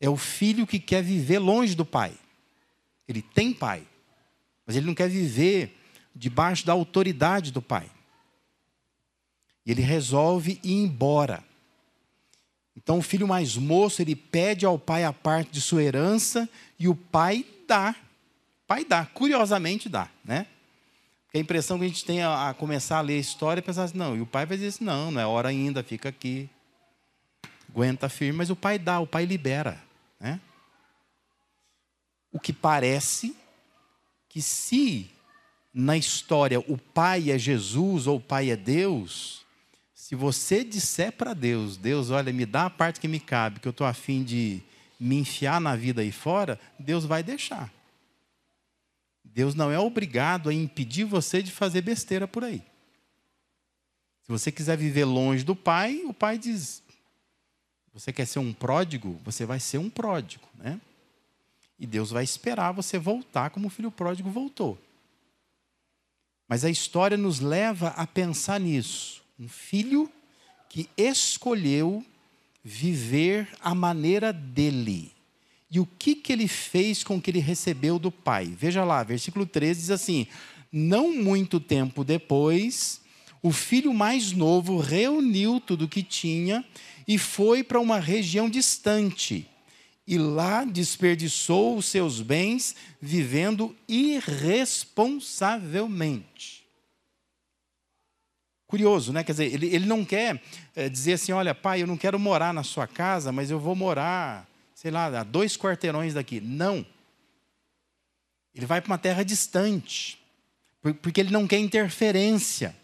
É 0.00 0.08
o 0.08 0.16
filho 0.16 0.66
que 0.66 0.78
quer 0.78 1.02
viver 1.02 1.38
longe 1.38 1.74
do 1.74 1.84
pai. 1.84 2.16
Ele 3.06 3.20
tem 3.20 3.52
pai, 3.52 3.86
mas 4.64 4.76
ele 4.76 4.86
não 4.86 4.94
quer 4.94 5.08
viver 5.08 5.76
debaixo 6.14 6.64
da 6.64 6.72
autoridade 6.72 7.52
do 7.52 7.60
pai. 7.60 7.90
E 9.66 9.70
ele 9.70 9.82
resolve 9.82 10.60
ir 10.62 10.72
embora. 10.72 11.44
Então 12.78 12.98
o 12.98 13.02
filho 13.02 13.26
mais 13.26 13.56
moço, 13.56 14.00
ele 14.00 14.14
pede 14.14 14.64
ao 14.64 14.78
pai 14.78 15.02
a 15.02 15.12
parte 15.12 15.50
de 15.50 15.60
sua 15.60 15.82
herança 15.82 16.48
e 16.78 16.86
o 16.86 16.94
pai 16.94 17.44
dá. 17.66 17.90
O 18.64 18.66
pai 18.68 18.84
dá, 18.84 19.04
curiosamente 19.04 19.88
dá, 19.88 20.08
né? 20.24 20.46
Porque 21.24 21.38
a 21.38 21.40
impressão 21.40 21.76
que 21.76 21.84
a 21.84 21.88
gente 21.88 22.04
tem 22.04 22.22
a, 22.22 22.54
começar 22.56 22.98
a 22.98 23.00
ler 23.00 23.16
a 23.16 23.20
história 23.20 23.58
é 23.58 23.62
pensar 23.62 23.84
assim, 23.84 23.98
não, 23.98 24.16
e 24.16 24.20
o 24.20 24.26
pai 24.26 24.46
vai 24.46 24.56
dizer 24.56 24.68
assim, 24.68 24.84
não, 24.84 25.10
não 25.10 25.20
é 25.20 25.26
hora 25.26 25.48
ainda, 25.48 25.82
fica 25.82 26.08
aqui. 26.08 26.48
Aguenta 27.68 28.08
firme, 28.08 28.38
mas 28.38 28.48
o 28.48 28.56
pai 28.56 28.78
dá, 28.78 29.00
o 29.00 29.06
pai 29.06 29.24
libera. 29.24 29.82
Né? 30.20 30.40
O 32.32 32.38
que 32.38 32.52
parece 32.52 33.36
que 34.28 34.40
se 34.40 35.10
na 35.74 35.96
história 35.96 36.60
o 36.60 36.78
pai 36.78 37.30
é 37.30 37.38
Jesus 37.38 38.06
ou 38.06 38.18
o 38.18 38.20
pai 38.20 38.50
é 38.50 38.56
Deus, 38.56 39.44
se 40.08 40.14
você 40.14 40.64
disser 40.64 41.12
para 41.12 41.34
Deus, 41.34 41.76
Deus, 41.76 42.08
olha, 42.08 42.32
me 42.32 42.46
dá 42.46 42.64
a 42.64 42.70
parte 42.70 42.98
que 42.98 43.06
me 43.06 43.20
cabe, 43.20 43.60
que 43.60 43.68
eu 43.68 43.72
estou 43.72 43.86
afim 43.86 44.24
de 44.24 44.62
me 44.98 45.16
enfiar 45.16 45.60
na 45.60 45.76
vida 45.76 46.00
aí 46.00 46.10
fora, 46.10 46.58
Deus 46.78 47.04
vai 47.04 47.22
deixar. 47.22 47.70
Deus 49.22 49.54
não 49.54 49.70
é 49.70 49.78
obrigado 49.78 50.48
a 50.48 50.54
impedir 50.54 51.04
você 51.04 51.42
de 51.42 51.52
fazer 51.52 51.82
besteira 51.82 52.26
por 52.26 52.42
aí. 52.42 52.62
Se 54.22 54.32
você 54.32 54.50
quiser 54.50 54.78
viver 54.78 55.04
longe 55.04 55.44
do 55.44 55.54
pai, 55.54 56.00
o 56.06 56.14
pai 56.14 56.38
diz: 56.38 56.82
você 57.92 58.10
quer 58.10 58.26
ser 58.26 58.38
um 58.38 58.54
pródigo? 58.54 59.20
Você 59.26 59.44
vai 59.44 59.60
ser 59.60 59.76
um 59.76 59.90
pródigo, 59.90 60.48
né? 60.54 60.80
E 61.78 61.86
Deus 61.86 62.12
vai 62.12 62.24
esperar 62.24 62.72
você 62.72 62.98
voltar 62.98 63.50
como 63.50 63.66
o 63.66 63.70
filho 63.70 63.90
pródigo 63.90 64.30
voltou. 64.30 64.78
Mas 66.48 66.64
a 66.64 66.70
história 66.70 67.18
nos 67.18 67.40
leva 67.40 67.88
a 67.88 68.06
pensar 68.06 68.58
nisso. 68.58 69.27
Um 69.38 69.48
filho 69.48 70.10
que 70.68 70.88
escolheu 70.96 72.04
viver 72.64 73.48
a 73.60 73.74
maneira 73.74 74.32
dele. 74.32 75.12
E 75.70 75.78
o 75.78 75.86
que, 75.86 76.14
que 76.14 76.32
ele 76.32 76.48
fez 76.48 77.04
com 77.04 77.16
o 77.16 77.20
que 77.20 77.30
ele 77.30 77.38
recebeu 77.38 77.98
do 77.98 78.10
pai? 78.10 78.46
Veja 78.46 78.82
lá, 78.84 79.02
versículo 79.02 79.44
13 79.46 79.80
diz 79.80 79.90
assim: 79.90 80.26
Não 80.72 81.14
muito 81.14 81.60
tempo 81.60 82.02
depois, 82.02 83.02
o 83.42 83.52
filho 83.52 83.92
mais 83.94 84.32
novo 84.32 84.78
reuniu 84.78 85.60
tudo 85.60 85.84
o 85.84 85.88
que 85.88 86.02
tinha 86.02 86.64
e 87.06 87.16
foi 87.16 87.62
para 87.62 87.78
uma 87.78 88.00
região 88.00 88.50
distante. 88.50 89.48
E 90.06 90.18
lá 90.18 90.64
desperdiçou 90.64 91.76
os 91.76 91.86
seus 91.86 92.22
bens 92.22 92.74
vivendo 93.00 93.76
irresponsavelmente. 93.86 96.57
Curioso, 98.68 99.14
né? 99.14 99.24
Quer 99.24 99.32
dizer, 99.32 99.52
ele, 99.52 99.66
ele 99.74 99.86
não 99.86 100.04
quer 100.04 100.42
é, 100.76 100.90
dizer 100.90 101.14
assim: 101.14 101.32
olha, 101.32 101.54
pai, 101.54 101.82
eu 101.82 101.86
não 101.86 101.96
quero 101.96 102.18
morar 102.18 102.52
na 102.52 102.62
sua 102.62 102.86
casa, 102.86 103.32
mas 103.32 103.50
eu 103.50 103.58
vou 103.58 103.74
morar, 103.74 104.46
sei 104.74 104.90
lá, 104.90 105.06
a 105.06 105.24
dois 105.24 105.56
quarteirões 105.56 106.12
daqui. 106.12 106.38
Não. 106.38 106.84
Ele 108.54 108.66
vai 108.66 108.82
para 108.82 108.90
uma 108.90 108.98
terra 108.98 109.24
distante, 109.24 110.18
porque 111.00 111.18
ele 111.18 111.30
não 111.30 111.46
quer 111.46 111.58
interferência. 111.58 112.76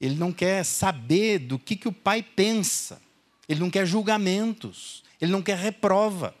Ele 0.00 0.14
não 0.14 0.32
quer 0.32 0.64
saber 0.64 1.38
do 1.38 1.58
que, 1.58 1.76
que 1.76 1.86
o 1.86 1.92
pai 1.92 2.22
pensa. 2.22 3.00
Ele 3.46 3.60
não 3.60 3.70
quer 3.70 3.86
julgamentos. 3.86 5.04
Ele 5.20 5.30
não 5.30 5.42
quer 5.42 5.56
reprova. 5.56 6.34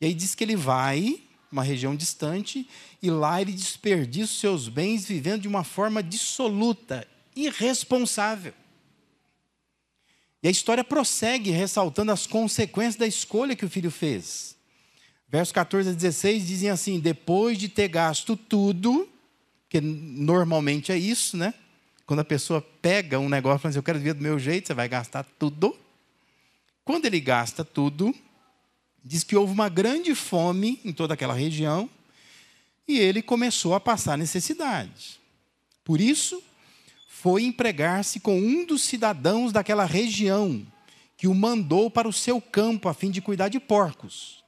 E 0.00 0.06
aí 0.06 0.14
diz 0.14 0.34
que 0.34 0.44
ele 0.44 0.56
vai, 0.56 1.20
uma 1.50 1.62
região 1.62 1.96
distante, 1.96 2.68
e 3.02 3.10
lá 3.10 3.40
ele 3.40 3.52
desperdiça 3.52 4.34
seus 4.34 4.68
bens 4.68 5.06
vivendo 5.06 5.42
de 5.42 5.48
uma 5.48 5.64
forma 5.64 6.02
dissoluta, 6.02 7.06
irresponsável. 7.34 8.54
E 10.42 10.48
a 10.48 10.50
história 10.50 10.82
prossegue 10.82 11.50
ressaltando 11.50 12.12
as 12.12 12.26
consequências 12.26 12.96
da 12.96 13.06
escolha 13.06 13.56
que 13.56 13.64
o 13.64 13.70
filho 13.70 13.90
fez. 13.90 14.56
Versos 15.28 15.52
14 15.52 15.90
a 15.90 15.92
16 15.92 16.46
dizem 16.46 16.70
assim: 16.70 16.98
depois 16.98 17.58
de 17.58 17.68
ter 17.68 17.88
gasto 17.88 18.36
tudo, 18.36 19.08
que 19.68 19.80
normalmente 19.80 20.90
é 20.90 20.98
isso, 20.98 21.36
né? 21.36 21.54
Quando 22.06 22.20
a 22.20 22.24
pessoa 22.24 22.60
pega 22.60 23.20
um 23.20 23.28
negócio 23.28 23.58
e 23.58 23.62
fala 23.62 23.70
assim, 23.70 23.78
eu 23.78 23.82
quero 23.84 23.98
viver 23.98 24.14
do 24.14 24.22
meu 24.22 24.38
jeito, 24.38 24.66
você 24.66 24.74
vai 24.74 24.88
gastar 24.88 25.24
tudo. 25.38 25.78
Quando 26.84 27.06
ele 27.06 27.20
gasta 27.20 27.64
tudo, 27.64 28.12
diz 29.04 29.24
que 29.24 29.36
houve 29.36 29.52
uma 29.52 29.68
grande 29.68 30.14
fome 30.14 30.80
em 30.84 30.92
toda 30.92 31.14
aquela 31.14 31.34
região, 31.34 31.88
e 32.86 32.98
ele 32.98 33.22
começou 33.22 33.74
a 33.74 33.80
passar 33.80 34.18
necessidade. 34.18 35.20
Por 35.84 36.00
isso, 36.00 36.42
foi 37.08 37.44
empregar-se 37.44 38.18
com 38.20 38.38
um 38.38 38.64
dos 38.64 38.82
cidadãos 38.82 39.52
daquela 39.52 39.84
região, 39.84 40.66
que 41.16 41.28
o 41.28 41.34
mandou 41.34 41.90
para 41.90 42.08
o 42.08 42.12
seu 42.12 42.40
campo 42.40 42.88
a 42.88 42.94
fim 42.94 43.10
de 43.10 43.20
cuidar 43.20 43.48
de 43.48 43.60
porcos. 43.60 44.42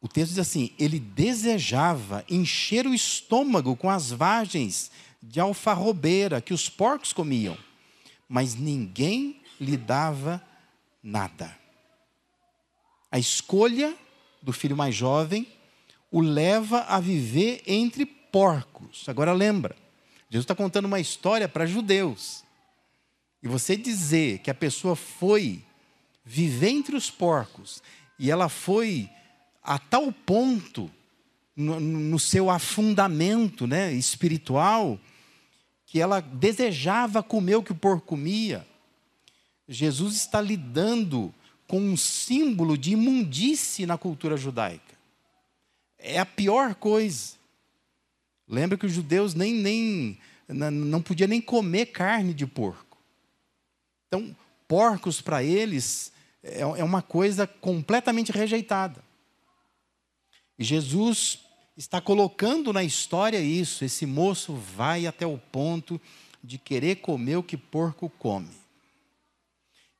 O 0.00 0.08
texto 0.08 0.30
diz 0.30 0.38
assim: 0.38 0.72
ele 0.78 0.98
desejava 0.98 2.24
encher 2.30 2.86
o 2.86 2.94
estômago 2.94 3.76
com 3.76 3.90
as 3.90 4.10
vagens 4.10 4.90
de 5.22 5.40
alfarrobeira 5.40 6.40
que 6.40 6.54
os 6.54 6.68
porcos 6.68 7.12
comiam, 7.12 7.58
mas 8.28 8.54
ninguém 8.54 9.42
lhe 9.60 9.76
dava 9.76 10.42
nada. 11.02 11.59
A 13.10 13.18
escolha 13.18 13.94
do 14.42 14.52
filho 14.52 14.76
mais 14.76 14.94
jovem 14.94 15.46
o 16.10 16.20
leva 16.20 16.80
a 16.82 17.00
viver 17.00 17.62
entre 17.66 18.04
porcos. 18.04 19.08
Agora 19.08 19.32
lembra, 19.32 19.76
Jesus 20.28 20.44
está 20.44 20.54
contando 20.54 20.86
uma 20.86 21.00
história 21.00 21.48
para 21.48 21.66
judeus. 21.66 22.44
E 23.42 23.48
você 23.48 23.76
dizer 23.76 24.38
que 24.38 24.50
a 24.50 24.54
pessoa 24.54 24.94
foi 24.94 25.62
viver 26.24 26.68
entre 26.68 26.96
os 26.96 27.10
porcos 27.10 27.82
e 28.18 28.30
ela 28.30 28.48
foi 28.48 29.08
a 29.62 29.78
tal 29.78 30.12
ponto 30.12 30.90
no, 31.56 31.80
no 31.80 32.18
seu 32.18 32.50
afundamento 32.50 33.66
né, 33.66 33.92
espiritual 33.92 34.98
que 35.86 36.00
ela 36.00 36.20
desejava 36.20 37.22
comer 37.22 37.56
o 37.56 37.62
que 37.62 37.72
o 37.72 37.76
porco 37.76 38.06
comia. 38.06 38.66
Jesus 39.68 40.14
está 40.14 40.40
lidando 40.40 41.34
com 41.70 41.78
um 41.78 41.96
símbolo 41.96 42.76
de 42.76 42.94
imundície 42.94 43.86
na 43.86 43.96
cultura 43.96 44.36
judaica. 44.36 44.98
É 45.96 46.18
a 46.18 46.26
pior 46.26 46.74
coisa. 46.74 47.34
Lembra 48.48 48.76
que 48.76 48.86
os 48.86 48.92
judeus 48.92 49.34
nem, 49.34 49.54
nem 49.54 50.18
não 50.48 51.00
podia 51.00 51.28
nem 51.28 51.40
comer 51.40 51.86
carne 51.86 52.34
de 52.34 52.44
porco. 52.44 52.98
Então, 54.08 54.36
porcos 54.66 55.20
para 55.20 55.44
eles 55.44 56.12
é, 56.42 56.62
é 56.62 56.82
uma 56.82 57.02
coisa 57.02 57.46
completamente 57.46 58.32
rejeitada. 58.32 59.00
E 60.58 60.64
Jesus 60.64 61.38
está 61.76 62.00
colocando 62.00 62.72
na 62.72 62.82
história 62.82 63.40
isso. 63.40 63.84
Esse 63.84 64.06
moço 64.06 64.54
vai 64.54 65.06
até 65.06 65.24
o 65.24 65.38
ponto 65.38 66.00
de 66.42 66.58
querer 66.58 66.96
comer 66.96 67.36
o 67.36 67.44
que 67.44 67.56
porco 67.56 68.10
come. 68.18 68.59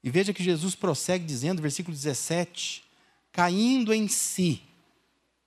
E 0.03 0.11
veja 0.11 0.33
que 0.33 0.43
Jesus 0.43 0.75
prossegue 0.75 1.25
dizendo, 1.25 1.61
versículo 1.61 1.95
17: 1.95 2.83
caindo 3.33 3.93
em 3.93 4.09
si, 4.09 4.63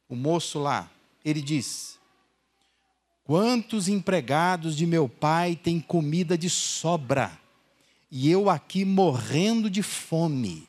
o 0.07 0.15
moço 0.15 0.59
lá, 0.59 0.89
ele 1.25 1.41
diz: 1.41 1.97
Quantos 3.23 3.87
empregados 3.87 4.75
de 4.75 4.85
meu 4.85 5.09
pai 5.09 5.55
têm 5.55 5.79
comida 5.79 6.37
de 6.37 6.49
sobra, 6.49 7.37
e 8.11 8.29
eu 8.29 8.49
aqui 8.49 8.85
morrendo 8.85 9.69
de 9.69 9.81
fome? 9.81 10.67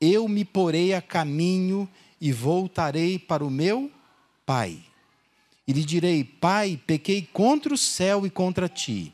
Eu 0.00 0.28
me 0.28 0.44
porei 0.44 0.94
a 0.94 1.02
caminho 1.02 1.88
e 2.20 2.32
voltarei 2.32 3.18
para 3.18 3.44
o 3.44 3.50
meu 3.50 3.90
pai. 4.46 4.82
E 5.68 5.72
lhe 5.72 5.84
direi: 5.84 6.24
Pai, 6.24 6.80
pequei 6.86 7.28
contra 7.30 7.74
o 7.74 7.78
céu 7.78 8.26
e 8.26 8.30
contra 8.30 8.68
ti 8.70 9.12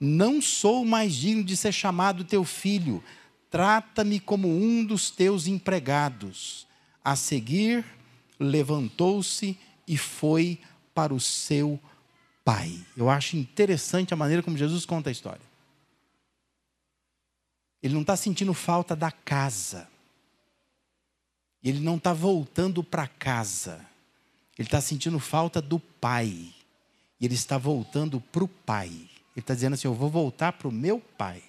não 0.00 0.40
sou 0.40 0.84
mais 0.84 1.14
digno 1.14 1.42
de 1.42 1.56
ser 1.56 1.72
chamado 1.72 2.24
teu 2.24 2.44
filho. 2.44 3.02
Trata-me 3.50 4.20
como 4.20 4.48
um 4.48 4.84
dos 4.84 5.10
teus 5.10 5.46
empregados. 5.46 6.66
A 7.04 7.16
seguir, 7.16 7.84
levantou-se 8.38 9.58
e 9.86 9.96
foi 9.96 10.60
para 10.94 11.14
o 11.14 11.20
seu 11.20 11.80
pai. 12.44 12.78
Eu 12.96 13.10
acho 13.10 13.36
interessante 13.36 14.12
a 14.12 14.16
maneira 14.16 14.42
como 14.42 14.56
Jesus 14.56 14.84
conta 14.84 15.08
a 15.08 15.12
história. 15.12 15.48
Ele 17.82 17.94
não 17.94 18.02
está 18.02 18.16
sentindo 18.16 18.52
falta 18.52 18.94
da 18.94 19.10
casa. 19.10 19.88
Ele 21.62 21.80
não 21.80 21.96
está 21.96 22.12
voltando 22.12 22.84
para 22.84 23.06
casa. 23.06 23.84
Ele 24.58 24.66
está 24.66 24.80
sentindo 24.80 25.18
falta 25.18 25.62
do 25.62 25.78
pai. 25.78 26.52
E 27.20 27.24
ele 27.24 27.34
está 27.34 27.56
voltando 27.56 28.20
para 28.20 28.44
o 28.44 28.48
pai. 28.48 29.08
Ele 29.38 29.44
está 29.44 29.54
dizendo 29.54 29.74
assim: 29.74 29.86
Eu 29.86 29.94
vou 29.94 30.10
voltar 30.10 30.52
para 30.52 30.66
o 30.66 30.72
meu 30.72 30.98
pai. 30.98 31.40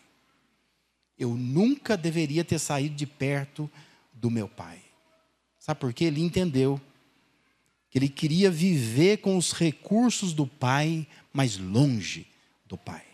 Eu 1.17 1.36
nunca 1.36 1.97
deveria 1.97 2.45
ter 2.45 2.60
saído 2.60 2.95
de 2.95 3.08
perto 3.08 3.69
do 4.13 4.30
meu 4.30 4.47
pai. 4.47 4.80
Sabe 5.58 5.80
por 5.80 5.91
quê? 5.91 6.06
Ele 6.06 6.21
entendeu 6.21 6.80
que 7.89 7.97
ele 7.97 8.08
queria 8.08 8.52
viver 8.52 9.17
com 9.17 9.36
os 9.36 9.54
recursos 9.54 10.34
do 10.34 10.45
pai, 10.45 11.08
mas 11.34 11.58
longe 11.58 12.28
do 12.63 12.78
pai. 12.78 13.06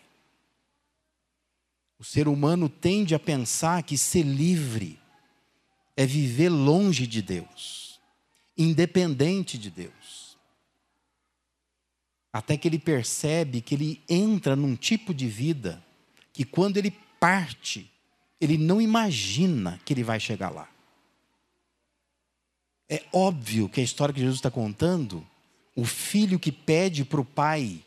O 1.98 2.04
ser 2.04 2.28
humano 2.28 2.68
tende 2.68 3.14
a 3.14 3.18
pensar 3.18 3.82
que 3.82 3.96
ser 3.96 4.24
livre 4.24 5.00
é 5.96 6.04
viver 6.04 6.50
longe 6.50 7.06
de 7.06 7.22
Deus, 7.22 7.98
independente 8.58 9.56
de 9.56 9.70
Deus 9.70 10.25
até 12.36 12.54
que 12.54 12.68
ele 12.68 12.78
percebe 12.78 13.62
que 13.62 13.74
ele 13.74 14.02
entra 14.06 14.54
num 14.54 14.76
tipo 14.76 15.14
de 15.14 15.26
vida 15.26 15.82
que 16.34 16.44
quando 16.44 16.76
ele 16.76 16.90
parte, 17.18 17.90
ele 18.38 18.58
não 18.58 18.78
imagina 18.78 19.80
que 19.86 19.94
ele 19.94 20.04
vai 20.04 20.20
chegar 20.20 20.50
lá. 20.50 20.68
É 22.90 23.02
óbvio 23.10 23.70
que 23.70 23.80
a 23.80 23.82
história 23.82 24.12
que 24.12 24.20
Jesus 24.20 24.36
está 24.36 24.50
contando, 24.50 25.26
o 25.74 25.86
filho 25.86 26.38
que 26.38 26.52
pede 26.52 27.06
para 27.06 27.22
o 27.22 27.24
pai 27.24 27.82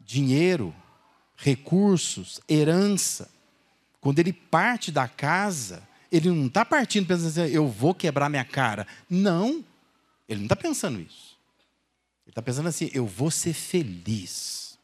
dinheiro, 0.00 0.74
recursos, 1.36 2.40
herança, 2.48 3.30
quando 4.00 4.18
ele 4.18 4.32
parte 4.32 4.90
da 4.90 5.06
casa, 5.06 5.88
ele 6.10 6.30
não 6.30 6.46
está 6.46 6.64
partindo 6.64 7.06
pensando 7.06 7.28
assim, 7.28 7.54
eu 7.54 7.68
vou 7.68 7.94
quebrar 7.94 8.28
minha 8.28 8.44
cara. 8.44 8.88
Não, 9.08 9.64
ele 10.28 10.40
não 10.40 10.46
está 10.46 10.56
pensando 10.56 11.00
isso. 11.00 11.35
Está 12.36 12.42
pensando 12.42 12.68
assim: 12.68 12.90
eu 12.92 13.06
vou 13.06 13.30
ser 13.30 13.54
feliz. 13.54 14.78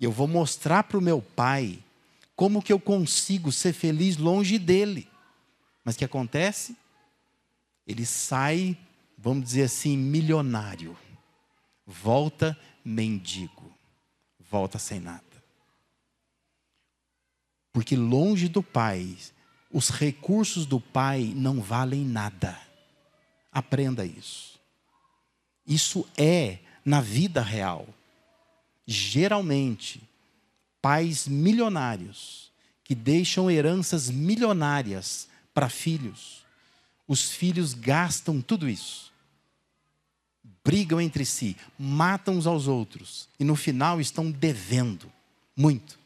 Eu 0.00 0.10
vou 0.10 0.26
mostrar 0.26 0.82
para 0.82 0.98
o 0.98 1.00
meu 1.00 1.22
pai 1.22 1.78
como 2.34 2.60
que 2.60 2.72
eu 2.72 2.80
consigo 2.80 3.52
ser 3.52 3.72
feliz 3.72 4.16
longe 4.16 4.58
dele. 4.58 5.08
Mas 5.84 5.94
o 5.94 5.98
que 5.98 6.04
acontece? 6.04 6.76
Ele 7.86 8.04
sai, 8.04 8.76
vamos 9.16 9.44
dizer 9.44 9.62
assim, 9.62 9.96
milionário. 9.96 10.98
Volta 11.86 12.58
mendigo. 12.84 13.72
Volta 14.50 14.76
sem 14.76 14.98
nada. 14.98 15.22
Porque 17.72 17.94
longe 17.94 18.48
do 18.48 18.60
pai, 18.60 19.16
os 19.70 19.88
recursos 19.88 20.66
do 20.66 20.80
pai 20.80 21.32
não 21.36 21.60
valem 21.60 22.04
nada. 22.04 22.60
Aprenda 23.52 24.04
isso. 24.04 24.55
Isso 25.66 26.06
é 26.16 26.58
na 26.84 27.00
vida 27.00 27.42
real. 27.42 27.86
Geralmente, 28.86 30.00
pais 30.80 31.26
milionários 31.26 32.52
que 32.84 32.94
deixam 32.94 33.50
heranças 33.50 34.08
milionárias 34.08 35.26
para 35.52 35.68
filhos, 35.68 36.44
os 37.08 37.30
filhos 37.32 37.74
gastam 37.74 38.40
tudo 38.40 38.68
isso. 38.68 39.12
Brigam 40.64 41.00
entre 41.00 41.24
si, 41.24 41.56
matam 41.78 42.34
uns 42.34 42.46
aos 42.46 42.68
outros 42.68 43.28
e 43.38 43.44
no 43.44 43.56
final 43.56 44.00
estão 44.00 44.30
devendo 44.30 45.10
muito. 45.56 45.98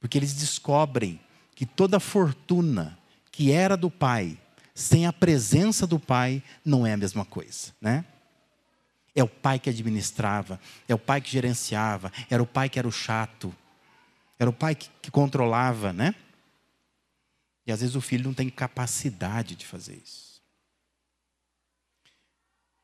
Porque 0.00 0.18
eles 0.18 0.34
descobrem 0.34 1.20
que 1.54 1.66
toda 1.66 2.00
fortuna 2.00 2.98
que 3.30 3.52
era 3.52 3.76
do 3.76 3.90
pai, 3.90 4.36
sem 4.74 5.06
a 5.06 5.12
presença 5.12 5.86
do 5.86 5.98
pai, 5.98 6.42
não 6.64 6.84
é 6.84 6.92
a 6.92 6.96
mesma 6.96 7.24
coisa, 7.24 7.72
né? 7.80 8.04
É 9.18 9.22
o 9.24 9.26
pai 9.28 9.58
que 9.58 9.68
administrava, 9.68 10.60
é 10.86 10.94
o 10.94 10.98
pai 10.98 11.20
que 11.20 11.28
gerenciava, 11.28 12.12
era 12.30 12.40
o 12.40 12.46
pai 12.46 12.68
que 12.68 12.78
era 12.78 12.86
o 12.86 12.92
chato, 12.92 13.52
era 14.38 14.48
o 14.48 14.52
pai 14.52 14.76
que, 14.76 14.88
que 15.02 15.10
controlava, 15.10 15.92
né? 15.92 16.14
E 17.66 17.72
às 17.72 17.80
vezes 17.80 17.96
o 17.96 18.00
filho 18.00 18.22
não 18.22 18.32
tem 18.32 18.48
capacidade 18.48 19.56
de 19.56 19.66
fazer 19.66 20.00
isso. 20.00 20.40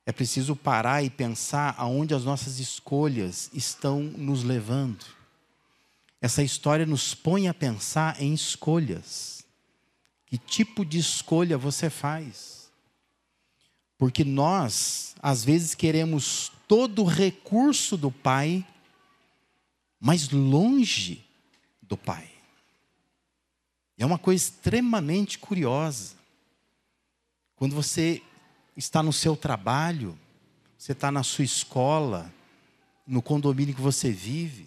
É 0.05 0.11
preciso 0.11 0.57
parar 0.57 1.05
e 1.05 1.09
pensar 1.09 1.77
aonde 1.79 2.13
as 2.13 2.25
nossas 2.25 2.59
escolhas 2.59 3.49
estão 3.55 4.03
nos 4.03 4.43
levando. 4.43 5.07
Essa 6.21 6.43
história 6.43 6.85
nos 6.85 7.15
põe 7.15 7.47
a 7.47 7.55
pensar 7.55 8.21
em 8.21 8.35
escolhas. 8.35 9.45
Que 10.27 10.37
tipo 10.37 10.85
de 10.85 10.99
escolha 10.99 11.57
você 11.57 11.89
faz? 11.89 12.64
Porque 13.97 14.25
nós, 14.25 15.15
às 15.23 15.45
vezes, 15.45 15.75
queremos 15.75 16.51
todo 16.67 17.03
o 17.03 17.07
recurso 17.07 17.97
do 17.97 18.11
Pai, 18.11 18.67
mas 20.01 20.31
longe 20.31 21.25
do 21.81 21.97
Pai. 21.97 22.31
É 23.97 24.05
uma 24.05 24.19
coisa 24.19 24.43
extremamente 24.43 25.39
curiosa. 25.39 26.15
Quando 27.57 27.75
você 27.75 28.21
está 28.77 29.03
no 29.03 29.13
seu 29.13 29.37
trabalho, 29.37 30.19
você 30.77 30.93
está 30.93 31.11
na 31.11 31.23
sua 31.23 31.45
escola, 31.45 32.33
no 33.07 33.23
condomínio 33.23 33.75
que 33.75 33.81
você 33.81 34.11
vive, 34.11 34.67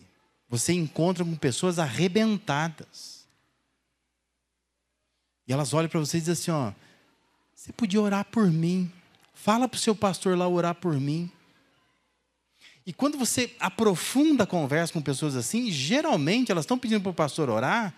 você 0.49 0.73
encontra 0.73 1.25
com 1.25 1.35
pessoas 1.35 1.77
arrebentadas. 1.77 3.27
E 5.47 5.53
elas 5.53 5.73
olham 5.73 5.89
para 5.89 5.99
você 5.99 6.17
e 6.17 6.21
dizem 6.21 6.33
assim: 6.33 6.51
ó, 6.51 6.71
você 7.53 7.73
podia 7.73 8.01
orar 8.01 8.25
por 8.25 8.49
mim. 8.49 8.91
Fala 9.43 9.67
para 9.67 9.77
o 9.77 9.79
seu 9.79 9.95
pastor 9.95 10.35
lá 10.37 10.47
orar 10.47 10.75
por 10.75 10.99
mim. 10.99 11.31
E 12.85 12.91
quando 12.91 13.17
você 13.17 13.55
aprofunda 13.59 14.43
a 14.43 14.47
conversa 14.47 14.91
com 14.91 15.01
pessoas 15.01 15.35
assim, 15.35 15.71
geralmente 15.71 16.51
elas 16.51 16.63
estão 16.63 16.77
pedindo 16.77 17.01
para 17.01 17.11
o 17.11 17.13
pastor 17.13 17.49
orar 17.49 17.93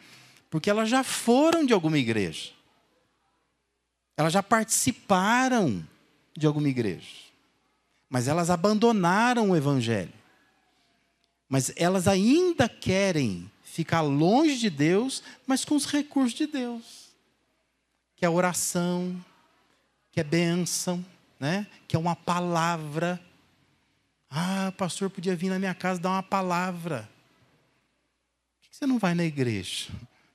porque 0.50 0.70
elas 0.70 0.90
já 0.90 1.04
foram 1.04 1.66
de 1.66 1.74
alguma 1.74 1.98
igreja. 1.98 2.52
Elas 4.18 4.34
já 4.34 4.44
participaram 4.44 5.86
de 6.36 6.46
alguma 6.46 6.68
igreja. 6.68 7.08
Mas 8.10 8.28
elas 8.28 8.50
abandonaram 8.50 9.52
o 9.52 9.56
evangelho. 9.56 10.14
Mas 11.48 11.72
elas 11.78 12.08
ainda 12.08 12.68
querem 12.68 13.50
ficar 13.64 14.02
longe 14.02 14.58
de 14.58 14.70
Deus, 14.70 15.24
mas 15.48 15.64
com 15.64 15.76
os 15.76 15.86
recursos 15.86 16.34
de 16.34 16.48
Deus. 16.48 17.10
Que 18.16 18.26
é 18.26 18.30
oração, 18.30 19.16
que 20.12 20.20
é 20.20 20.24
bênção, 20.24 21.04
né? 21.40 21.66
que 21.88 21.96
é 21.96 22.00
uma 22.00 22.16
palavra 22.16 23.20
ah, 24.30 24.68
o 24.70 24.74
pastor 24.74 25.10
podia 25.10 25.36
vir 25.36 25.50
na 25.50 25.58
minha 25.58 25.74
casa 25.74 26.00
dar 26.00 26.12
uma 26.12 26.24
palavra. 26.24 27.10
Por 28.62 28.70
que 28.70 28.76
você 28.76 28.86
não 28.86 29.00
vai 29.00 29.16
na 29.16 29.26
igreja? 29.26 29.88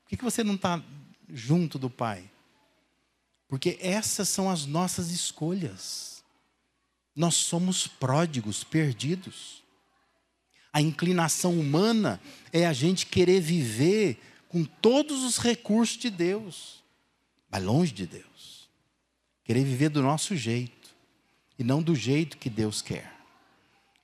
Por 0.03 0.19
que 0.19 0.25
você 0.25 0.43
não 0.43 0.57
está 0.57 0.83
junto 1.29 1.79
do 1.79 1.89
Pai? 1.89 2.29
Porque 3.47 3.79
essas 3.81 4.29
são 4.29 4.51
as 4.51 4.67
nossas 4.67 5.11
escolhas. 5.11 6.25
Nós 7.15 7.37
somos 7.37 7.87
pródigos, 7.87 8.65
perdidos. 8.65 9.63
A 10.73 10.81
inclinação 10.81 11.59
humana 11.59 12.21
é 12.53 12.67
a 12.67 12.73
gente 12.73 13.07
querer 13.07 13.41
viver 13.41 14.19
com 14.49 14.65
todos 14.65 15.23
os 15.23 15.39
recursos 15.39 15.97
de 15.97 16.11
Deus, 16.11 16.83
mas 17.49 17.63
longe 17.63 17.93
de 17.93 18.09
Deus. 18.09 18.69
Querer 19.45 19.63
viver 19.63 19.89
do 19.89 20.03
nosso 20.03 20.35
jeito 20.35 20.84
e 21.59 21.65
não 21.65 21.83
do 21.83 21.95
jeito 21.95 22.39
que 22.39 22.51
Deus 22.51 22.83
quer. 22.83 23.13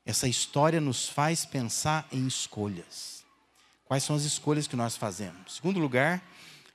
Essa 0.05 0.29
história 0.29 0.81
nos 0.81 1.09
faz 1.09 1.45
pensar 1.45 2.07
em 2.11 2.27
escolhas. 2.27 3.25
Quais 3.85 4.03
são 4.05 4.17
as 4.17 4.23
escolhas 4.23 4.67
que 4.67 4.77
nós 4.77 4.97
fazemos? 4.97 5.53
Em 5.53 5.55
segundo 5.57 5.81
lugar, 5.81 6.23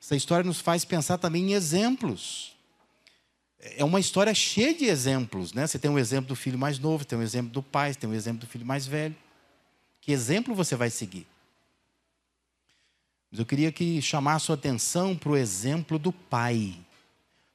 essa 0.02 0.16
história 0.16 0.44
nos 0.44 0.60
faz 0.60 0.86
pensar 0.86 1.18
também 1.18 1.52
em 1.52 1.54
exemplos. 1.54 2.56
É 3.60 3.84
uma 3.84 4.00
história 4.00 4.34
cheia 4.34 4.74
de 4.74 4.86
exemplos, 4.86 5.54
né? 5.54 5.66
Você 5.66 5.80
tem 5.80 5.90
um 5.90 5.98
exemplo 5.98 6.28
do 6.28 6.36
filho 6.36 6.60
mais 6.60 6.78
novo, 6.78 7.06
tem 7.06 7.18
um 7.18 7.24
exemplo 7.24 7.52
do 7.52 7.64
pai, 7.64 7.96
tem 7.96 8.10
um 8.10 8.14
exemplo 8.14 8.42
do 8.42 8.48
filho 8.48 8.66
mais 8.66 8.86
velho. 8.86 9.16
Que 10.02 10.12
exemplo 10.12 10.54
você 10.54 10.76
vai 10.76 10.90
seguir? 10.90 11.26
Mas 13.32 13.40
eu 13.40 13.46
queria 13.46 13.72
que 13.72 14.02
chamar 14.02 14.36
a 14.36 14.40
sua 14.40 14.56
atenção 14.56 15.16
para 15.16 15.30
o 15.30 15.38
exemplo 15.38 15.98
do 15.98 16.12
pai. 16.12 16.78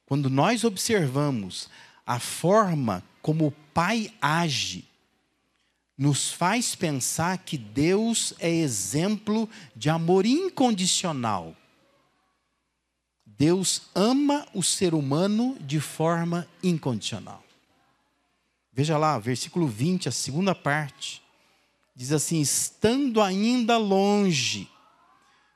Quando 0.05 0.29
nós 0.29 0.63
observamos 0.63 1.69
a 2.05 2.19
forma 2.19 3.03
como 3.21 3.47
o 3.47 3.51
pai 3.73 4.11
age 4.21 4.85
nos 5.97 6.31
faz 6.31 6.73
pensar 6.73 7.37
que 7.37 7.57
Deus 7.57 8.33
é 8.39 8.49
exemplo 8.49 9.47
de 9.75 9.89
amor 9.89 10.25
incondicional. 10.25 11.55
Deus 13.25 13.83
ama 13.93 14.47
o 14.53 14.63
ser 14.63 14.93
humano 14.93 15.57
de 15.61 15.79
forma 15.79 16.47
incondicional. 16.63 17.43
Veja 18.73 18.97
lá, 18.97 19.19
versículo 19.19 19.67
20, 19.67 20.09
a 20.09 20.11
segunda 20.11 20.55
parte. 20.55 21.21
Diz 21.95 22.11
assim: 22.11 22.39
Estando 22.39 23.21
ainda 23.21 23.77
longe, 23.77 24.67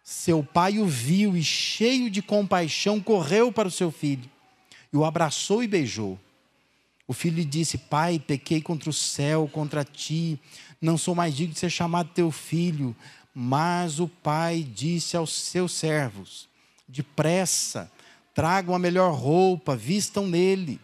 seu 0.04 0.44
pai 0.44 0.78
o 0.78 0.86
viu 0.86 1.36
e, 1.36 1.44
cheio 1.44 2.10
de 2.10 2.22
compaixão, 2.22 3.00
correu 3.00 3.52
para 3.52 3.68
o 3.68 3.72
seu 3.72 3.92
filho 3.92 4.30
e 4.94 4.98
o 4.98 5.04
abraçou 5.04 5.64
e 5.64 5.68
beijou. 5.68 6.20
O 7.08 7.14
filho 7.14 7.38
lhe 7.38 7.46
disse: 7.46 7.78
Pai, 7.78 8.20
pequei 8.20 8.62
contra 8.62 8.90
o 8.90 8.94
céu, 8.94 9.50
contra 9.52 9.84
ti, 9.84 10.40
não 10.82 10.98
sou 10.98 11.14
mais 11.14 11.36
digno 11.36 11.54
de 11.54 11.60
ser 11.60 11.70
chamado 11.70 12.10
teu 12.14 12.32
filho. 12.32 12.96
Mas 13.34 14.00
o 14.00 14.08
pai 14.08 14.64
disse 14.64 15.16
aos 15.18 15.34
seus 15.34 15.74
servos: 15.74 16.48
Depressa, 16.88 17.92
tragam 18.34 18.74
a 18.74 18.80
melhor 18.80 19.14
roupa, 19.14 19.76
vistam 19.76 20.28
nele, 20.28 20.80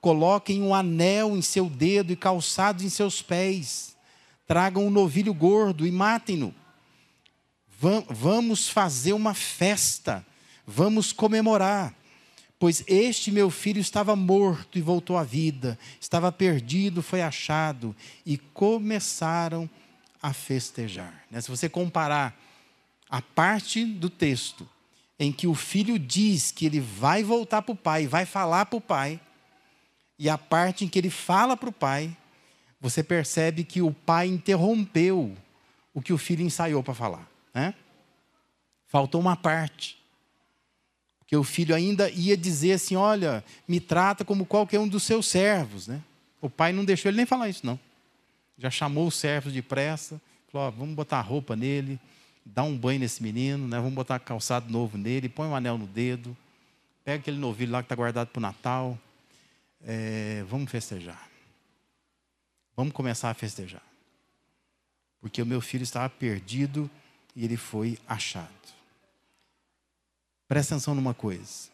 coloquem 0.00 0.62
um 0.62 0.74
anel 0.74 1.36
em 1.36 1.42
seu 1.42 1.68
dedo 1.68 2.12
e 2.12 2.16
calçados 2.16 2.82
em 2.82 2.88
seus 2.88 3.22
pés, 3.22 3.96
tragam 4.46 4.86
um 4.86 4.90
novilho 4.90 5.32
gordo 5.34 5.86
e 5.86 5.90
matem-no. 5.90 6.54
Vamos 8.10 8.68
fazer 8.68 9.14
uma 9.14 9.32
festa, 9.32 10.26
vamos 10.66 11.12
comemorar 11.12 11.94
Pois 12.60 12.84
este 12.86 13.30
meu 13.32 13.48
filho 13.48 13.80
estava 13.80 14.14
morto 14.14 14.76
e 14.76 14.82
voltou 14.82 15.16
à 15.16 15.24
vida, 15.24 15.78
estava 15.98 16.30
perdido, 16.30 17.02
foi 17.02 17.22
achado, 17.22 17.96
e 18.26 18.36
começaram 18.36 19.68
a 20.20 20.34
festejar. 20.34 21.24
Né? 21.30 21.40
Se 21.40 21.50
você 21.50 21.70
comparar 21.70 22.38
a 23.08 23.22
parte 23.22 23.82
do 23.86 24.10
texto 24.10 24.68
em 25.18 25.32
que 25.32 25.46
o 25.46 25.54
filho 25.54 25.98
diz 25.98 26.50
que 26.50 26.66
ele 26.66 26.80
vai 26.80 27.22
voltar 27.22 27.62
para 27.62 27.72
o 27.72 27.76
pai, 27.76 28.06
vai 28.06 28.26
falar 28.26 28.66
para 28.66 28.76
o 28.76 28.80
pai, 28.80 29.18
e 30.18 30.28
a 30.28 30.36
parte 30.36 30.84
em 30.84 30.88
que 30.88 30.98
ele 30.98 31.08
fala 31.08 31.56
para 31.56 31.70
o 31.70 31.72
pai, 31.72 32.14
você 32.78 33.02
percebe 33.02 33.64
que 33.64 33.80
o 33.80 33.90
pai 33.90 34.26
interrompeu 34.26 35.34
o 35.94 36.02
que 36.02 36.12
o 36.12 36.18
filho 36.18 36.44
ensaiou 36.44 36.82
para 36.82 36.92
falar. 36.92 37.26
Né? 37.54 37.74
Faltou 38.86 39.18
uma 39.18 39.34
parte 39.34 39.99
que 41.30 41.36
o 41.36 41.44
filho 41.44 41.72
ainda 41.76 42.10
ia 42.10 42.36
dizer 42.36 42.72
assim: 42.72 42.96
Olha, 42.96 43.44
me 43.68 43.78
trata 43.78 44.24
como 44.24 44.44
qualquer 44.44 44.80
um 44.80 44.88
dos 44.88 45.04
seus 45.04 45.28
servos. 45.28 45.86
Né? 45.86 46.02
O 46.40 46.50
pai 46.50 46.72
não 46.72 46.84
deixou 46.84 47.08
ele 47.08 47.18
nem 47.18 47.24
falar 47.24 47.48
isso, 47.48 47.64
não. 47.64 47.78
Já 48.58 48.68
chamou 48.68 49.06
os 49.06 49.14
servos 49.14 49.52
depressa, 49.52 50.20
falou: 50.50 50.66
oh, 50.66 50.70
Vamos 50.72 50.96
botar 50.96 51.20
roupa 51.20 51.54
nele, 51.54 52.00
dá 52.44 52.64
um 52.64 52.76
banho 52.76 52.98
nesse 52.98 53.22
menino, 53.22 53.68
né? 53.68 53.76
vamos 53.76 53.94
botar 53.94 54.18
calçado 54.18 54.72
novo 54.72 54.98
nele, 54.98 55.28
põe 55.28 55.46
um 55.46 55.54
anel 55.54 55.78
no 55.78 55.86
dedo, 55.86 56.36
pega 57.04 57.20
aquele 57.20 57.38
novilho 57.38 57.70
lá 57.70 57.78
que 57.80 57.84
está 57.84 57.94
guardado 57.94 58.26
para 58.26 58.38
o 58.40 58.42
Natal, 58.42 58.98
é, 59.86 60.44
vamos 60.48 60.68
festejar. 60.68 61.30
Vamos 62.76 62.92
começar 62.92 63.30
a 63.30 63.34
festejar. 63.34 63.86
Porque 65.20 65.40
o 65.40 65.46
meu 65.46 65.60
filho 65.60 65.84
estava 65.84 66.10
perdido 66.10 66.90
e 67.36 67.44
ele 67.44 67.56
foi 67.56 68.00
achado. 68.08 68.79
Presta 70.50 70.74
atenção 70.74 70.96
numa 70.96 71.14
coisa. 71.14 71.70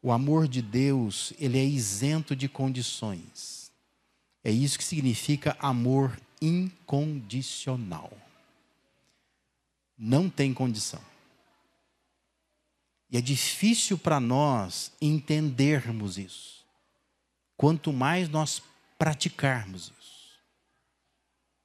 O 0.00 0.12
amor 0.12 0.46
de 0.46 0.62
Deus, 0.62 1.32
ele 1.36 1.58
é 1.58 1.64
isento 1.64 2.36
de 2.36 2.48
condições. 2.48 3.72
É 4.44 4.52
isso 4.52 4.78
que 4.78 4.84
significa 4.84 5.56
amor 5.58 6.16
incondicional. 6.40 8.12
Não 9.98 10.30
tem 10.30 10.54
condição. 10.54 11.00
E 13.10 13.18
é 13.18 13.20
difícil 13.20 13.98
para 13.98 14.20
nós 14.20 14.92
entendermos 15.02 16.18
isso. 16.18 16.64
Quanto 17.56 17.92
mais 17.92 18.28
nós 18.28 18.62
praticarmos 18.96 19.92
isso. 20.00 20.38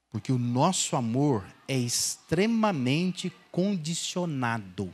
Porque 0.09 0.31
o 0.31 0.39
nosso 0.39 0.95
amor 0.95 1.45
é 1.67 1.77
extremamente 1.77 3.31
condicionado 3.51 4.91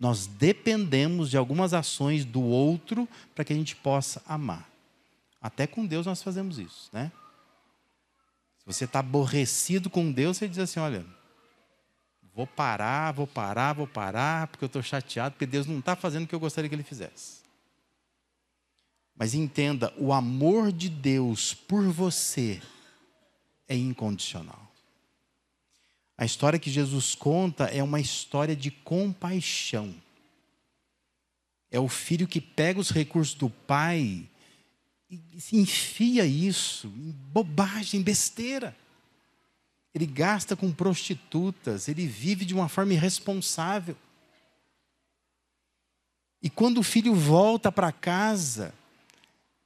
nós 0.00 0.26
dependemos 0.26 1.28
de 1.30 1.36
algumas 1.36 1.74
ações 1.74 2.24
do 2.24 2.42
outro 2.42 3.08
para 3.34 3.44
que 3.44 3.52
a 3.52 3.56
gente 3.56 3.74
possa 3.74 4.22
amar. 4.26 4.68
Até 5.40 5.66
com 5.66 5.84
Deus 5.84 6.06
nós 6.06 6.22
fazemos 6.22 6.58
isso, 6.58 6.88
né? 6.92 7.10
Se 8.58 8.66
você 8.66 8.84
está 8.84 9.00
aborrecido 9.00 9.90
com 9.90 10.12
Deus, 10.12 10.36
você 10.36 10.48
diz 10.48 10.58
assim: 10.58 10.78
olha, 10.78 11.04
vou 12.34 12.46
parar, 12.46 13.12
vou 13.12 13.26
parar, 13.26 13.72
vou 13.72 13.86
parar, 13.86 14.46
porque 14.46 14.64
eu 14.64 14.68
estou 14.68 14.82
chateado, 14.82 15.32
porque 15.32 15.46
Deus 15.46 15.66
não 15.66 15.78
está 15.80 15.96
fazendo 15.96 16.24
o 16.24 16.26
que 16.28 16.34
eu 16.34 16.40
gostaria 16.40 16.68
que 16.68 16.74
Ele 16.74 16.82
fizesse. 16.82 17.38
Mas 19.16 19.34
entenda, 19.34 19.92
o 19.96 20.12
amor 20.12 20.70
de 20.70 20.88
Deus 20.88 21.52
por 21.52 21.82
você 21.88 22.62
é 23.66 23.76
incondicional. 23.76 24.67
A 26.18 26.24
história 26.24 26.58
que 26.58 26.68
Jesus 26.68 27.14
conta 27.14 27.66
é 27.66 27.80
uma 27.80 28.00
história 28.00 28.56
de 28.56 28.72
compaixão. 28.72 29.94
É 31.70 31.78
o 31.78 31.86
filho 31.86 32.26
que 32.26 32.40
pega 32.40 32.80
os 32.80 32.90
recursos 32.90 33.34
do 33.36 33.48
pai 33.48 34.28
e 35.08 35.20
enfia 35.52 36.26
isso 36.26 36.88
em 36.88 37.12
bobagem, 37.32 38.02
besteira. 38.02 38.76
Ele 39.94 40.06
gasta 40.06 40.56
com 40.56 40.72
prostitutas, 40.72 41.86
ele 41.86 42.04
vive 42.04 42.44
de 42.44 42.52
uma 42.52 42.68
forma 42.68 42.94
irresponsável. 42.94 43.96
E 46.42 46.50
quando 46.50 46.78
o 46.78 46.82
filho 46.82 47.14
volta 47.14 47.70
para 47.70 47.92
casa, 47.92 48.74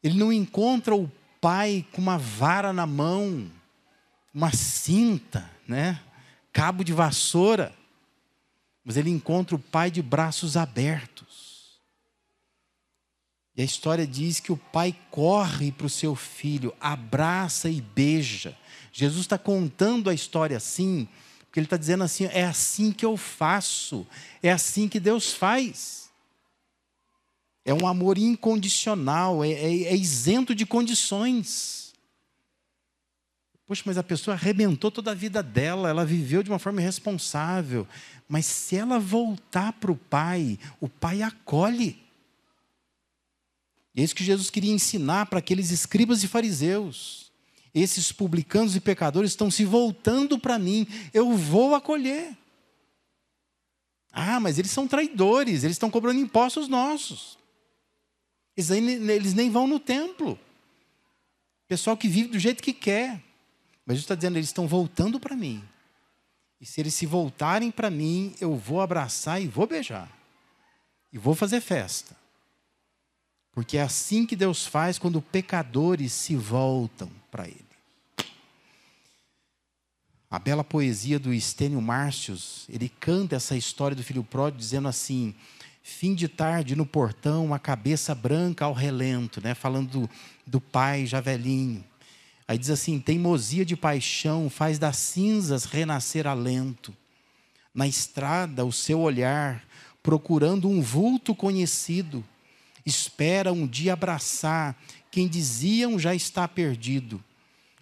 ele 0.02 0.18
não 0.18 0.30
encontra 0.30 0.94
o 0.94 1.10
pai 1.40 1.86
com 1.92 2.02
uma 2.02 2.18
vara 2.18 2.74
na 2.74 2.86
mão, 2.86 3.50
uma 4.34 4.52
cinta, 4.52 5.50
né? 5.66 6.00
Cabo 6.52 6.84
de 6.84 6.92
vassoura. 6.92 7.74
Mas 8.84 8.96
ele 8.96 9.10
encontra 9.10 9.54
o 9.54 9.58
pai 9.58 9.90
de 9.90 10.02
braços 10.02 10.56
abertos. 10.56 11.80
E 13.56 13.62
a 13.62 13.64
história 13.64 14.06
diz 14.06 14.40
que 14.40 14.50
o 14.50 14.56
pai 14.56 14.96
corre 15.10 15.70
para 15.70 15.86
o 15.86 15.90
seu 15.90 16.16
filho, 16.16 16.74
abraça 16.80 17.68
e 17.68 17.80
beija. 17.80 18.56
Jesus 18.92 19.22
está 19.22 19.36
contando 19.36 20.08
a 20.08 20.14
história 20.14 20.56
assim, 20.56 21.06
porque 21.40 21.60
ele 21.60 21.66
está 21.66 21.76
dizendo 21.76 22.02
assim: 22.02 22.24
é 22.26 22.44
assim 22.44 22.90
que 22.92 23.04
eu 23.04 23.16
faço, 23.16 24.06
é 24.42 24.50
assim 24.50 24.88
que 24.88 24.98
Deus 24.98 25.32
faz. 25.34 26.10
É 27.64 27.72
um 27.72 27.86
amor 27.86 28.18
incondicional, 28.18 29.44
é, 29.44 29.50
é, 29.50 29.82
é 29.84 29.96
isento 29.96 30.54
de 30.54 30.66
condições. 30.66 31.81
Poxa, 33.72 33.84
mas 33.86 33.96
a 33.96 34.02
pessoa 34.02 34.34
arrebentou 34.34 34.90
toda 34.90 35.12
a 35.12 35.14
vida 35.14 35.42
dela, 35.42 35.88
ela 35.88 36.04
viveu 36.04 36.42
de 36.42 36.50
uma 36.50 36.58
forma 36.58 36.82
irresponsável. 36.82 37.88
Mas 38.28 38.44
se 38.44 38.76
ela 38.76 38.98
voltar 38.98 39.72
para 39.72 39.90
o 39.90 39.96
Pai, 39.96 40.58
o 40.78 40.90
Pai 40.90 41.22
acolhe. 41.22 41.98
E 43.94 44.02
é 44.02 44.04
isso 44.04 44.14
que 44.14 44.22
Jesus 44.22 44.50
queria 44.50 44.74
ensinar 44.74 45.24
para 45.24 45.38
aqueles 45.38 45.70
escribas 45.70 46.22
e 46.22 46.28
fariseus. 46.28 47.32
Esses 47.74 48.12
publicanos 48.12 48.76
e 48.76 48.80
pecadores 48.80 49.30
estão 49.30 49.50
se 49.50 49.64
voltando 49.64 50.38
para 50.38 50.58
mim, 50.58 50.86
eu 51.14 51.34
vou 51.34 51.74
acolher. 51.74 52.36
Ah, 54.12 54.38
mas 54.38 54.58
eles 54.58 54.70
são 54.70 54.86
traidores, 54.86 55.64
eles 55.64 55.76
estão 55.76 55.90
cobrando 55.90 56.20
impostos 56.20 56.68
nossos. 56.68 57.38
Eles, 58.54 58.68
eles 58.68 59.32
nem 59.32 59.48
vão 59.50 59.66
no 59.66 59.80
templo. 59.80 60.38
Pessoal 61.66 61.96
que 61.96 62.06
vive 62.06 62.28
do 62.28 62.38
jeito 62.38 62.62
que 62.62 62.74
quer. 62.74 63.31
Mas 63.84 63.96
Jesus 63.96 64.04
está 64.04 64.14
dizendo, 64.14 64.36
eles 64.36 64.48
estão 64.48 64.66
voltando 64.66 65.18
para 65.18 65.36
mim. 65.36 65.62
E 66.60 66.66
se 66.66 66.80
eles 66.80 66.94
se 66.94 67.06
voltarem 67.06 67.70
para 67.70 67.90
mim, 67.90 68.34
eu 68.40 68.56
vou 68.56 68.80
abraçar 68.80 69.42
e 69.42 69.48
vou 69.48 69.66
beijar. 69.66 70.08
E 71.12 71.18
vou 71.18 71.34
fazer 71.34 71.60
festa. 71.60 72.16
Porque 73.52 73.76
é 73.76 73.82
assim 73.82 74.24
que 74.24 74.36
Deus 74.36 74.66
faz 74.66 74.98
quando 74.98 75.20
pecadores 75.20 76.12
se 76.12 76.36
voltam 76.36 77.10
para 77.30 77.46
Ele. 77.48 77.72
A 80.30 80.38
bela 80.38 80.64
poesia 80.64 81.18
do 81.18 81.34
Estênio 81.34 81.82
Márcios, 81.82 82.64
ele 82.70 82.88
canta 82.88 83.36
essa 83.36 83.54
história 83.54 83.94
do 83.94 84.02
filho 84.02 84.24
pródigo 84.24 84.58
dizendo 84.58 84.88
assim: 84.88 85.34
Fim 85.82 86.14
de 86.14 86.26
tarde 86.26 86.74
no 86.74 86.86
portão, 86.86 87.44
uma 87.44 87.58
cabeça 87.58 88.14
branca 88.14 88.64
ao 88.64 88.72
relento, 88.72 89.42
né? 89.42 89.52
falando 89.52 89.90
do, 89.90 90.10
do 90.46 90.58
pai 90.58 91.04
já 91.04 91.20
velhinho. 91.20 91.84
Aí 92.46 92.58
diz 92.58 92.70
assim: 92.70 92.98
teimosia 92.98 93.64
de 93.64 93.76
paixão 93.76 94.50
faz 94.50 94.78
das 94.78 94.96
cinzas 94.96 95.64
renascer 95.64 96.26
alento. 96.26 96.94
Na 97.74 97.86
estrada, 97.86 98.64
o 98.64 98.72
seu 98.72 99.00
olhar, 99.00 99.64
procurando 100.02 100.68
um 100.68 100.82
vulto 100.82 101.34
conhecido, 101.34 102.24
espera 102.84 103.52
um 103.52 103.66
dia 103.66 103.94
abraçar 103.94 104.76
quem 105.10 105.28
diziam 105.28 105.98
já 105.98 106.14
está 106.14 106.46
perdido. 106.46 107.22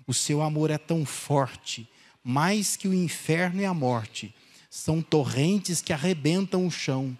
O 0.06 0.14
seu 0.14 0.42
amor 0.42 0.70
é 0.70 0.78
tão 0.78 1.04
forte, 1.04 1.88
mais 2.22 2.76
que 2.76 2.88
o 2.88 2.94
inferno 2.94 3.60
e 3.60 3.64
a 3.64 3.74
morte. 3.74 4.34
São 4.68 5.02
torrentes 5.02 5.80
que 5.80 5.92
arrebentam 5.92 6.66
o 6.66 6.70
chão 6.70 7.16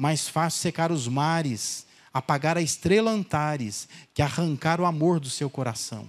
mais 0.00 0.26
fácil 0.26 0.62
secar 0.62 0.90
os 0.90 1.06
mares, 1.06 1.86
apagar 2.10 2.56
a 2.56 2.62
estrela 2.62 3.10
Antares, 3.10 3.86
que 4.14 4.22
arrancar 4.22 4.80
o 4.80 4.86
amor 4.86 5.20
do 5.20 5.28
seu 5.28 5.50
coração. 5.50 6.08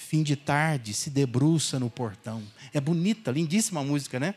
Fim 0.00 0.22
de 0.22 0.34
tarde 0.34 0.94
se 0.94 1.10
debruça 1.10 1.78
no 1.78 1.90
portão. 1.90 2.42
É 2.72 2.80
bonita, 2.80 3.30
lindíssima 3.30 3.80
a 3.80 3.84
música, 3.84 4.18
né? 4.18 4.34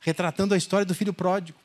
Retratando 0.00 0.52
a 0.52 0.58
história 0.58 0.84
do 0.84 0.96
filho 0.96 1.14
pródigo. 1.14 1.56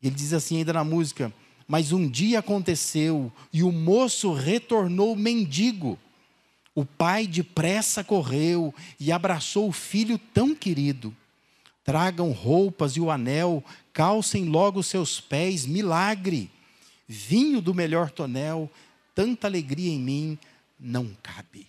Ele 0.00 0.14
diz 0.14 0.32
assim 0.32 0.58
ainda 0.58 0.72
na 0.72 0.84
música: 0.84 1.32
Mas 1.66 1.92
um 1.92 2.08
dia 2.08 2.38
aconteceu 2.38 3.30
e 3.52 3.62
o 3.64 3.72
moço 3.72 4.32
retornou 4.32 5.14
mendigo. 5.16 5.98
O 6.74 6.86
pai 6.86 7.26
depressa 7.26 8.04
correu 8.04 8.72
e 8.98 9.10
abraçou 9.10 9.68
o 9.68 9.72
filho 9.72 10.16
tão 10.16 10.54
querido. 10.54 11.14
Tragam 11.82 12.30
roupas 12.30 12.92
e 12.92 13.00
o 13.00 13.10
anel, 13.10 13.62
calcem 13.92 14.44
logo 14.44 14.82
seus 14.82 15.20
pés, 15.20 15.66
milagre. 15.66 16.50
Vinho 17.06 17.60
do 17.60 17.74
melhor 17.74 18.10
tonel, 18.10 18.70
tanta 19.12 19.48
alegria 19.48 19.90
em 19.90 19.98
mim 19.98 20.38
não 20.78 21.16
cabe. 21.22 21.66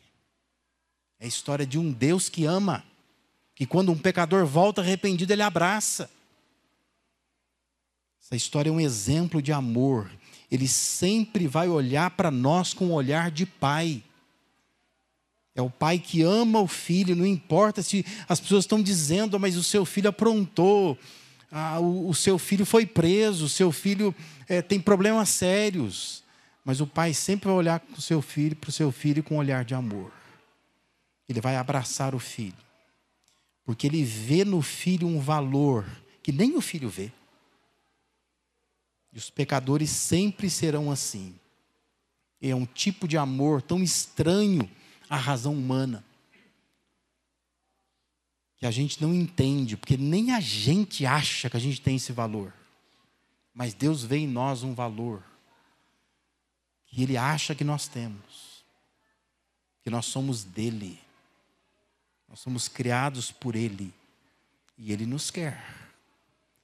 É 1.19 1.25
a 1.25 1.27
história 1.27 1.65
de 1.65 1.77
um 1.77 1.91
Deus 1.91 2.29
que 2.29 2.45
ama, 2.45 2.83
que 3.55 3.65
quando 3.65 3.91
um 3.91 3.97
pecador 3.97 4.45
volta 4.45 4.81
arrependido, 4.81 5.33
ele 5.33 5.41
abraça. 5.41 6.09
Essa 8.21 8.35
história 8.35 8.69
é 8.69 8.71
um 8.71 8.79
exemplo 8.79 9.41
de 9.41 9.51
amor. 9.51 10.09
Ele 10.51 10.67
sempre 10.67 11.47
vai 11.47 11.67
olhar 11.67 12.11
para 12.11 12.31
nós 12.31 12.73
com 12.73 12.87
um 12.87 12.93
olhar 12.93 13.31
de 13.31 13.45
pai. 13.45 14.03
É 15.55 15.61
o 15.61 15.69
pai 15.69 15.99
que 15.99 16.21
ama 16.21 16.61
o 16.61 16.67
filho, 16.67 17.15
não 17.15 17.25
importa 17.25 17.81
se 17.81 18.05
as 18.29 18.39
pessoas 18.39 18.63
estão 18.63 18.81
dizendo, 18.81 19.39
mas 19.39 19.57
o 19.57 19.63
seu 19.63 19.83
filho 19.83 20.09
aprontou, 20.09 20.97
ah, 21.51 21.79
o, 21.79 22.09
o, 22.09 22.13
seu 22.13 22.37
filho 22.37 22.65
foi 22.65 22.85
preso, 22.85 23.45
o 23.45 23.49
seu 23.49 23.71
filho 23.71 24.15
é, 24.47 24.61
tem 24.61 24.79
problemas 24.79 25.29
sérios. 25.29 26.23
Mas 26.63 26.81
o 26.81 26.87
pai 26.87 27.13
sempre 27.13 27.47
vai 27.47 27.55
olhar 27.55 27.79
para 27.79 27.97
o 27.97 28.01
seu 28.01 28.21
filho, 28.21 28.55
para 28.55 28.69
o 28.69 28.73
seu 28.73 28.91
filho 28.91 29.23
com 29.23 29.35
um 29.35 29.39
olhar 29.39 29.63
de 29.63 29.73
amor. 29.73 30.11
Ele 31.27 31.41
vai 31.41 31.55
abraçar 31.55 32.13
o 32.13 32.19
filho. 32.19 32.57
Porque 33.63 33.87
ele 33.87 34.03
vê 34.03 34.43
no 34.43 34.61
filho 34.61 35.07
um 35.07 35.19
valor 35.19 35.85
que 36.23 36.31
nem 36.31 36.55
o 36.55 36.61
filho 36.61 36.89
vê. 36.89 37.11
E 39.13 39.17
os 39.17 39.29
pecadores 39.29 39.89
sempre 39.89 40.49
serão 40.49 40.91
assim. 40.91 41.35
É 42.41 42.55
um 42.55 42.65
tipo 42.65 43.07
de 43.07 43.17
amor 43.17 43.61
tão 43.61 43.81
estranho 43.81 44.69
a 45.09 45.17
razão 45.17 45.53
humana. 45.53 46.03
Que 48.57 48.65
a 48.65 48.71
gente 48.71 49.01
não 49.01 49.13
entende, 49.13 49.77
porque 49.77 49.97
nem 49.97 50.31
a 50.31 50.39
gente 50.39 51.05
acha 51.05 51.49
que 51.49 51.57
a 51.57 51.59
gente 51.59 51.81
tem 51.81 51.95
esse 51.95 52.11
valor. 52.11 52.53
Mas 53.53 53.73
Deus 53.73 54.03
vê 54.03 54.17
em 54.17 54.27
nós 54.27 54.63
um 54.63 54.73
valor 54.73 55.23
que 56.89 57.03
Ele 57.03 57.17
acha 57.17 57.53
que 57.53 57.63
nós 57.63 57.87
temos, 57.87 58.63
que 59.83 59.89
nós 59.89 60.05
somos 60.05 60.43
dele, 60.43 60.99
nós 62.27 62.39
somos 62.39 62.67
criados 62.67 63.31
por 63.31 63.55
Ele 63.55 63.93
e 64.77 64.91
Ele 64.91 65.05
nos 65.05 65.29
quer, 65.29 65.63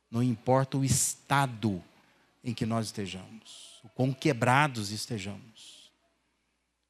não 0.10 0.24
importa 0.24 0.78
o 0.78 0.86
estado 0.86 1.84
em 2.44 2.54
que 2.54 2.66
nós 2.66 2.88
estejamos, 2.88 3.80
o 3.84 3.90
quão 3.90 4.14
quebrados 4.14 4.92
estejamos. 4.92 5.92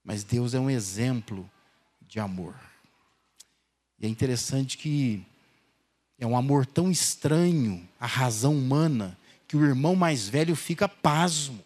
Mas 0.03 0.23
Deus 0.23 0.53
é 0.53 0.59
um 0.59 0.69
exemplo 0.69 1.49
de 2.01 2.19
amor. 2.19 2.55
E 3.99 4.05
é 4.05 4.09
interessante 4.09 4.77
que 4.77 5.25
é 6.19 6.25
um 6.27 6.37
amor 6.37 6.65
tão 6.65 6.91
estranho 6.91 7.87
à 7.99 8.05
razão 8.05 8.55
humana 8.55 9.17
que 9.47 9.57
o 9.57 9.65
irmão 9.65 9.95
mais 9.95 10.27
velho 10.27 10.55
fica 10.55 10.87
pasmo. 10.87 11.63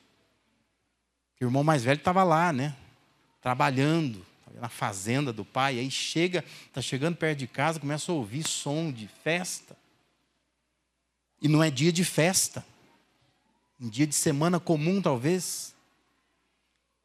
O 1.39 1.45
irmão 1.45 1.63
mais 1.63 1.83
velho 1.83 1.97
estava 1.97 2.23
lá, 2.23 2.51
né? 2.51 2.75
Trabalhando 3.41 4.25
na 4.55 4.67
fazenda 4.67 5.31
do 5.31 5.45
pai, 5.45 5.79
aí 5.79 5.89
chega, 5.89 6.43
está 6.67 6.81
chegando 6.81 7.15
perto 7.15 7.39
de 7.39 7.47
casa, 7.47 7.79
começa 7.79 8.11
a 8.11 8.15
ouvir 8.15 8.45
som 8.45 8.91
de 8.91 9.07
festa. 9.07 9.77
E 11.41 11.47
não 11.47 11.63
é 11.63 11.71
dia 11.71 11.91
de 11.91 12.03
festa. 12.03 12.65
Um 13.79 13.87
dia 13.87 14.05
de 14.05 14.15
semana 14.15 14.59
comum, 14.59 15.01
talvez. 15.01 15.73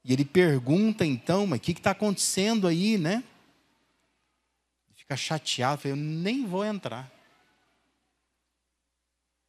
E 0.04 0.12
ele 0.12 0.24
pergunta 0.24 1.06
então, 1.06 1.46
mas 1.46 1.58
o 1.58 1.62
que 1.62 1.72
está 1.72 1.92
acontecendo 1.92 2.66
aí, 2.66 2.98
né? 2.98 3.22
Fica 4.96 5.16
chateado, 5.16 5.82
fala, 5.82 5.92
eu 5.92 5.96
nem 5.96 6.44
vou 6.46 6.64
entrar. 6.64 7.12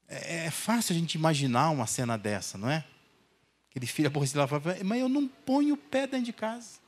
É, 0.07 0.45
é, 0.45 0.51
fácil 0.51 0.95
a 0.95 0.99
gente 0.99 1.15
imaginar 1.15 1.71
uma 1.71 1.87
cena 1.87 2.17
dessa, 2.17 2.57
não 2.57 2.69
é? 2.69 2.85
Aquele 3.75 3.87
filho 3.87 4.07
aborrecido 4.07 4.39
lá 4.39 4.47
fala, 4.47 4.77
mas 4.85 5.01
eu 5.01 5.09
não 5.09 5.27
ponho 5.27 5.73
o 5.73 5.77
pé 5.77 6.07
dentro 6.07 6.27
de 6.27 6.31
casa. 6.31 6.79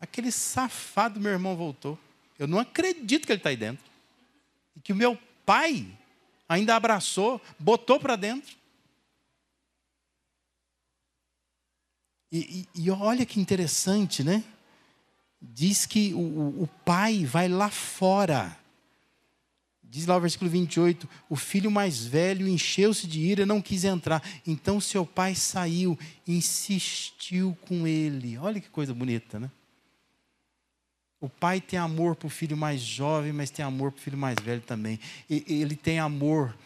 Aquele 0.00 0.32
safado 0.32 1.20
meu 1.20 1.30
irmão 1.30 1.56
voltou. 1.56 1.96
Eu 2.36 2.48
não 2.48 2.58
acredito 2.58 3.26
que 3.26 3.32
ele 3.32 3.38
está 3.38 3.50
aí 3.50 3.56
dentro. 3.56 3.84
E 4.74 4.80
que 4.80 4.92
o 4.92 4.96
meu 4.96 5.16
pai 5.46 5.86
ainda 6.48 6.74
abraçou, 6.74 7.40
botou 7.60 8.00
para 8.00 8.16
dentro. 8.16 8.56
E, 12.32 12.66
e, 12.74 12.82
e, 12.82 12.90
olha 12.90 13.24
que 13.24 13.38
interessante, 13.38 14.24
né? 14.24 14.42
Diz 15.40 15.86
que 15.86 16.12
o, 16.12 16.62
o 16.62 16.68
pai 16.84 17.24
vai 17.24 17.48
lá 17.48 17.70
fora 17.70 18.59
Diz 19.90 20.06
lá 20.06 20.16
o 20.16 20.20
versículo 20.20 20.48
28, 20.48 21.08
o 21.28 21.34
filho 21.34 21.68
mais 21.68 22.04
velho 22.04 22.46
encheu-se 22.46 23.08
de 23.08 23.18
ira, 23.18 23.44
não 23.44 23.60
quis 23.60 23.82
entrar. 23.82 24.22
Então 24.46 24.80
seu 24.80 25.04
pai 25.04 25.34
saiu, 25.34 25.98
insistiu 26.28 27.58
com 27.62 27.88
ele. 27.88 28.38
Olha 28.38 28.60
que 28.60 28.68
coisa 28.68 28.94
bonita, 28.94 29.40
né? 29.40 29.50
O 31.20 31.28
pai 31.28 31.60
tem 31.60 31.76
amor 31.76 32.14
para 32.14 32.28
o 32.28 32.30
filho 32.30 32.56
mais 32.56 32.80
jovem, 32.80 33.32
mas 33.32 33.50
tem 33.50 33.64
amor 33.64 33.90
para 33.90 33.98
o 33.98 34.02
filho 34.02 34.16
mais 34.16 34.36
velho 34.40 34.62
também. 34.62 35.00
ele 35.28 35.74
tem 35.74 35.98
amor 35.98 36.56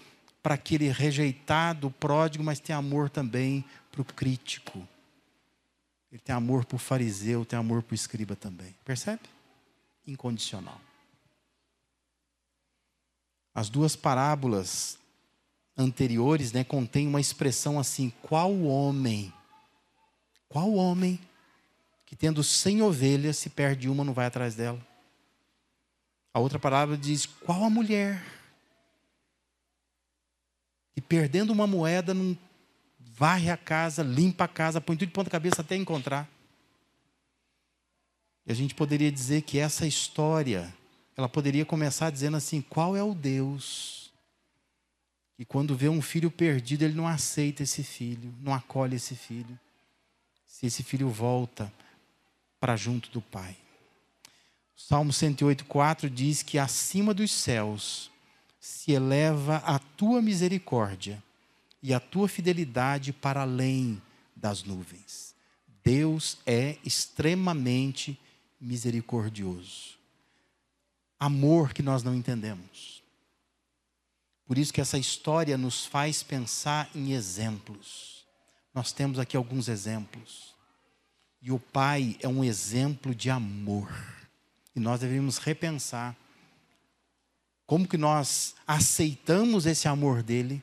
para 0.42 0.54
aquele 0.54 0.88
rejeitado, 0.90 1.90
pródigo, 1.90 2.44
mas 2.44 2.60
tem 2.60 2.76
amor 2.76 3.08
também 3.08 3.64
para 3.90 4.02
o 4.02 4.04
crítico. 4.04 4.87
Ele 6.12 6.20
tem 6.20 6.34
amor 6.34 6.66
para 6.66 6.76
o 6.76 6.78
fariseu, 6.78 7.42
tem 7.42 7.58
amor 7.58 7.82
para 7.82 7.92
o 7.92 7.96
escriba 7.96 8.37
também. 8.37 8.76
Percebe? 8.84 9.22
Incondicional. 10.06 10.78
As 13.54 13.68
duas 13.68 13.94
parábolas 13.94 14.98
anteriores 15.76 16.52
né, 16.52 16.64
contêm 16.64 17.06
uma 17.06 17.20
expressão 17.20 17.78
assim: 17.78 18.12
qual 18.22 18.52
homem? 18.62 19.32
Qual 20.48 20.74
homem 20.74 21.20
que 22.04 22.16
tendo 22.16 22.42
cem 22.42 22.82
ovelhas, 22.82 23.36
se 23.36 23.50
perde 23.50 23.88
uma, 23.88 24.04
não 24.04 24.12
vai 24.12 24.26
atrás 24.26 24.54
dela? 24.54 24.80
A 26.32 26.40
outra 26.40 26.58
parábola 26.58 26.98
diz: 26.98 27.26
qual 27.26 27.62
a 27.62 27.70
mulher? 27.70 28.24
E 30.96 31.00
perdendo 31.00 31.52
uma 31.52 31.66
moeda, 31.66 32.12
não 32.12 32.36
varre 32.98 33.50
a 33.50 33.56
casa, 33.56 34.02
limpa 34.02 34.44
a 34.44 34.48
casa, 34.48 34.80
põe 34.80 34.96
tudo 34.96 35.08
de 35.08 35.12
ponta 35.12 35.30
cabeça 35.30 35.60
até 35.60 35.76
encontrar. 35.76 36.28
E 38.46 38.52
a 38.52 38.54
gente 38.54 38.74
poderia 38.74 39.10
dizer 39.10 39.42
que 39.42 39.58
essa 39.58 39.86
história 39.86 40.74
ela 41.16 41.29
poderia 41.29 41.64
começar 41.64 42.11
dizendo 42.11 42.37
assim: 42.37 42.61
qual 42.61 42.96
é 42.96 43.03
o 43.03 43.14
Deus 43.14 44.12
que, 45.37 45.44
quando 45.44 45.77
vê 45.77 45.88
um 45.88 46.03
filho 46.03 46.31
perdido, 46.31 46.83
ele 46.83 46.94
não 46.94 47.07
aceita 47.07 47.62
esse 47.62 47.83
filho, 47.83 48.35
não 48.40 48.53
acolhe 48.55 48.96
esse 48.96 49.14
filho, 49.14 49.59
se 50.46 50.66
esse 50.66 50.83
filho 50.83 51.09
volta 51.09 51.72
para 52.59 52.77
junto 52.77 53.11
do 53.11 53.20
Pai? 53.20 53.57
O 54.77 54.81
Salmo 54.81 55.12
108,4 55.12 56.09
diz 56.09 56.42
que 56.42 56.59
acima 56.59 57.14
dos 57.14 57.31
céus 57.31 58.11
se 58.59 58.92
eleva 58.92 59.57
a 59.59 59.79
tua 59.79 60.20
misericórdia 60.20 61.22
e 61.83 61.94
a 61.94 62.00
tua 62.00 62.29
fidelidade 62.29 63.12
para 63.12 63.42
além 63.42 64.03
das 64.35 64.64
nuvens. 64.64 65.35
Deus 65.85 66.38
é 66.46 66.79
extremamente 66.85 68.18
misericordioso 68.61 69.94
amor 71.18 71.72
que 71.72 71.83
nós 71.83 72.03
não 72.03 72.14
entendemos. 72.14 73.03
Por 74.46 74.59
isso 74.59 74.72
que 74.72 74.81
essa 74.81 74.98
história 74.98 75.57
nos 75.57 75.87
faz 75.87 76.22
pensar 76.22 76.90
em 76.94 77.12
exemplos. 77.12 78.27
Nós 78.74 78.92
temos 78.92 79.18
aqui 79.18 79.37
alguns 79.37 79.68
exemplos. 79.68 80.55
E 81.40 81.50
o 81.50 81.59
pai 81.59 82.16
é 82.20 82.29
um 82.29 82.44
exemplo 82.44 83.14
de 83.14 83.31
amor. 83.31 83.90
E 84.74 84.81
nós 84.81 85.00
devemos 85.00 85.38
repensar 85.38 86.16
como 87.66 87.88
que 87.88 87.96
nós 87.96 88.55
aceitamos 88.66 89.64
esse 89.64 89.88
amor 89.88 90.22
dele 90.22 90.62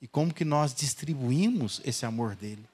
e 0.00 0.06
como 0.06 0.34
que 0.34 0.44
nós 0.44 0.74
distribuímos 0.74 1.80
esse 1.84 2.04
amor 2.04 2.34
dele. 2.34 2.64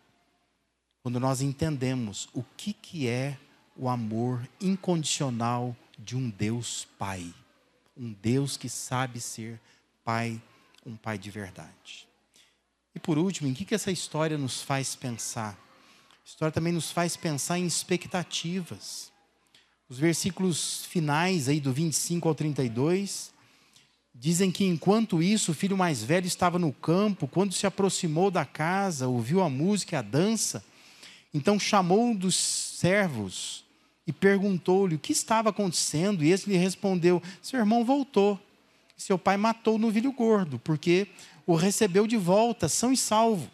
Quando 1.03 1.21
nós 1.21 1.41
entendemos 1.41 2.29
o 2.33 2.43
que 2.57 2.73
que 2.73 3.09
é 3.09 3.39
o 3.77 3.89
amor 3.89 4.49
incondicional 4.61 5.77
de 5.99 6.17
um 6.17 6.31
Deus 6.31 6.87
Pai. 6.99 7.33
Um 7.97 8.13
Deus 8.13 8.57
que 8.57 8.69
sabe 8.69 9.21
ser 9.21 9.61
Pai, 10.05 10.41
um 10.85 10.97
Pai 10.97 11.19
de 11.19 11.31
verdade. 11.31 12.09
E 12.95 13.01
por 13.01 13.19
último, 13.19 13.49
em 13.49 13.55
que, 13.55 13.65
que 13.65 13.75
essa 13.75 13.91
história 13.91 14.39
nos 14.39 14.63
faz 14.63 14.95
pensar? 14.95 15.53
A 15.53 16.27
história 16.29 16.53
também 16.53 16.73
nos 16.73 16.91
faz 16.91 17.17
pensar 17.17 17.59
em 17.59 17.67
expectativas. 17.67 19.13
Os 19.89 19.99
versículos 19.99 20.85
finais 20.87 21.49
aí 21.49 21.61
do 21.61 21.73
25 21.73 22.29
ao 22.29 22.35
32 22.35 23.33
dizem 24.15 24.51
que 24.51 24.65
enquanto 24.65 25.23
isso 25.23 25.51
o 25.51 25.55
filho 25.55 25.77
mais 25.77 26.03
velho 26.03 26.27
estava 26.27 26.59
no 26.59 26.73
campo, 26.73 27.27
quando 27.27 27.53
se 27.53 27.67
aproximou 27.67 28.31
da 28.31 28.45
casa, 28.45 29.09
ouviu 29.09 29.43
a 29.43 29.51
música 29.51 29.99
a 29.99 30.03
dança, 30.03 30.65
então 31.33 31.59
chamou 31.59 32.07
um 32.07 32.15
dos 32.15 32.37
servos 32.37 33.64
e 34.07 34.13
perguntou-lhe 34.13 34.97
o 34.97 34.99
que 34.99 35.13
estava 35.13 35.51
acontecendo, 35.51 36.25
e 36.25 36.31
esse 36.31 36.49
lhe 36.49 36.57
respondeu: 36.57 37.23
Seu 37.43 37.59
irmão 37.59 37.85
voltou. 37.85 38.39
Seu 38.97 39.19
pai 39.19 39.37
matou 39.37 39.75
o 39.75 39.79
novilho 39.79 40.13
gordo, 40.13 40.59
porque 40.59 41.09
o 41.47 41.55
recebeu 41.55 42.07
de 42.07 42.17
volta, 42.17 42.69
são 42.69 42.93
e 42.93 42.97
salvo. 42.97 43.51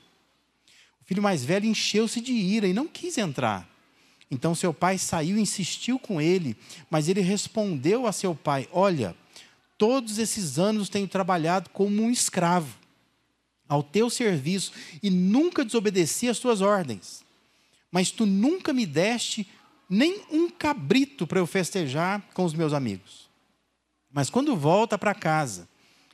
O 1.01 1.05
filho 1.05 1.23
mais 1.23 1.45
velho 1.45 1.67
encheu-se 1.67 2.21
de 2.21 2.33
ira 2.33 2.69
e 2.69 2.73
não 2.73 2.87
quis 2.87 3.17
entrar. 3.17 3.69
Então 4.31 4.55
seu 4.55 4.73
pai 4.73 4.97
saiu 4.97 5.37
e 5.37 5.41
insistiu 5.41 5.99
com 5.99 6.21
ele, 6.21 6.57
mas 6.89 7.09
ele 7.09 7.21
respondeu 7.21 8.07
a 8.07 8.13
seu 8.13 8.35
pai: 8.35 8.69
Olha, 8.71 9.17
todos 9.77 10.19
esses 10.19 10.59
anos 10.59 10.89
tenho 10.89 11.09
trabalhado 11.09 11.71
como 11.71 12.03
um 12.03 12.11
escravo 12.11 12.79
ao 13.69 13.83
teu 13.83 14.11
serviço 14.11 14.73
e 15.03 15.11
nunca 15.11 15.65
desobedeci 15.65 16.29
às 16.29 16.39
tuas 16.39 16.61
ordens. 16.61 17.25
Mas 17.91 18.11
tu 18.11 18.27
nunca 18.27 18.73
me 18.73 18.85
deste 18.85 19.49
nem 19.91 20.23
um 20.31 20.49
cabrito 20.49 21.27
para 21.27 21.41
eu 21.41 21.47
festejar 21.49 22.23
com 22.33 22.45
os 22.45 22.55
meus 22.55 22.73
amigos. 22.73 23.29
Mas 24.13 24.31
quando 24.31 24.57
volta 24.57 24.97
para 24.97 25.13
casa, 25.13 25.69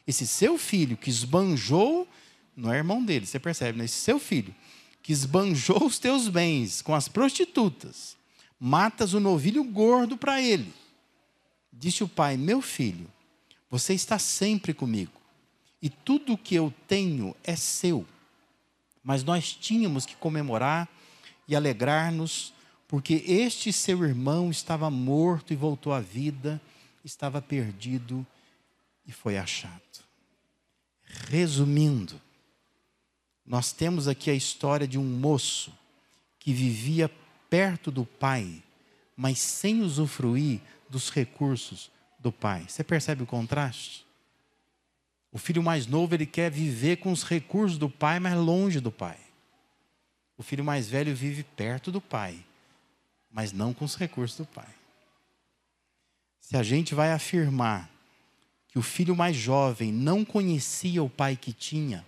esse 0.06 0.26
seu 0.26 0.56
filho 0.56 0.96
que 0.96 1.10
esbanjou, 1.10 2.08
não 2.56 2.72
é 2.72 2.78
irmão 2.78 3.04
dele, 3.04 3.26
você 3.26 3.38
percebe, 3.38 3.78
né? 3.78 3.84
Esse 3.84 4.00
seu 4.00 4.18
filho 4.18 4.54
que 5.02 5.12
esbanjou 5.12 5.84
os 5.84 5.98
teus 5.98 6.26
bens 6.26 6.80
com 6.80 6.94
as 6.94 7.06
prostitutas, 7.06 8.16
matas 8.58 9.12
o 9.12 9.20
novilho 9.20 9.62
gordo 9.62 10.16
para 10.16 10.40
ele. 10.40 10.72
Disse 11.70 12.02
o 12.02 12.08
pai: 12.08 12.36
Meu 12.38 12.62
filho, 12.62 13.06
você 13.70 13.92
está 13.92 14.18
sempre 14.18 14.72
comigo, 14.72 15.12
e 15.82 15.90
tudo 15.90 16.32
o 16.32 16.38
que 16.38 16.54
eu 16.54 16.72
tenho 16.88 17.36
é 17.44 17.54
seu. 17.54 18.06
Mas 19.04 19.22
nós 19.22 19.52
tínhamos 19.52 20.06
que 20.06 20.16
comemorar 20.16 20.88
e 21.46 21.54
alegrar-nos 21.54 22.52
porque 22.88 23.24
este 23.26 23.72
seu 23.72 24.04
irmão 24.04 24.50
estava 24.50 24.90
morto 24.90 25.52
e 25.52 25.56
voltou 25.56 25.92
à 25.92 26.00
vida, 26.00 26.60
estava 27.04 27.42
perdido 27.42 28.26
e 29.06 29.12
foi 29.12 29.36
achado. 29.36 29.80
Resumindo, 31.28 32.20
nós 33.44 33.72
temos 33.72 34.08
aqui 34.08 34.30
a 34.30 34.34
história 34.34 34.86
de 34.86 34.98
um 34.98 35.04
moço 35.04 35.72
que 36.38 36.52
vivia 36.52 37.10
perto 37.48 37.90
do 37.90 38.04
pai, 38.04 38.62
mas 39.16 39.38
sem 39.38 39.82
usufruir 39.82 40.60
dos 40.88 41.10
recursos 41.10 41.90
do 42.18 42.32
pai. 42.32 42.66
Você 42.68 42.84
percebe 42.84 43.22
o 43.22 43.26
contraste? 43.26 44.04
O 45.32 45.38
filho 45.38 45.62
mais 45.62 45.86
novo 45.86 46.14
ele 46.14 46.26
quer 46.26 46.50
viver 46.50 46.96
com 46.96 47.12
os 47.12 47.22
recursos 47.22 47.78
do 47.78 47.90
pai, 47.90 48.18
mas 48.18 48.34
longe 48.36 48.80
do 48.80 48.90
pai. 48.90 49.18
O 50.36 50.42
filho 50.42 50.64
mais 50.64 50.88
velho 50.88 51.14
vive 51.14 51.42
perto 51.42 51.92
do 51.92 52.00
pai, 52.00 52.44
mas 53.36 53.52
não 53.52 53.74
com 53.74 53.84
os 53.84 53.96
recursos 53.96 54.38
do 54.38 54.46
pai. 54.46 54.74
Se 56.40 56.56
a 56.56 56.62
gente 56.62 56.94
vai 56.94 57.12
afirmar 57.12 57.90
que 58.66 58.78
o 58.78 58.82
filho 58.82 59.14
mais 59.14 59.36
jovem 59.36 59.92
não 59.92 60.24
conhecia 60.24 61.02
o 61.02 61.10
pai 61.10 61.36
que 61.36 61.52
tinha, 61.52 62.02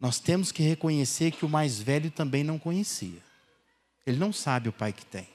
nós 0.00 0.18
temos 0.18 0.50
que 0.50 0.64
reconhecer 0.64 1.30
que 1.30 1.44
o 1.44 1.48
mais 1.48 1.78
velho 1.78 2.10
também 2.10 2.42
não 2.42 2.58
conhecia. 2.58 3.22
Ele 4.04 4.18
não 4.18 4.32
sabe 4.32 4.68
o 4.68 4.72
pai 4.72 4.92
que 4.92 5.06
tem. 5.06 5.28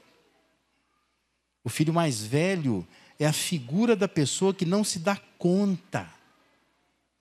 O 1.63 1.69
filho 1.69 1.93
mais 1.93 2.21
velho 2.21 2.85
é 3.17 3.25
a 3.25 3.31
figura 3.31 3.95
da 3.95 4.09
pessoa 4.09 4.53
que 4.53 4.65
não 4.65 4.83
se 4.83 4.99
dá 4.99 5.15
conta 5.37 6.13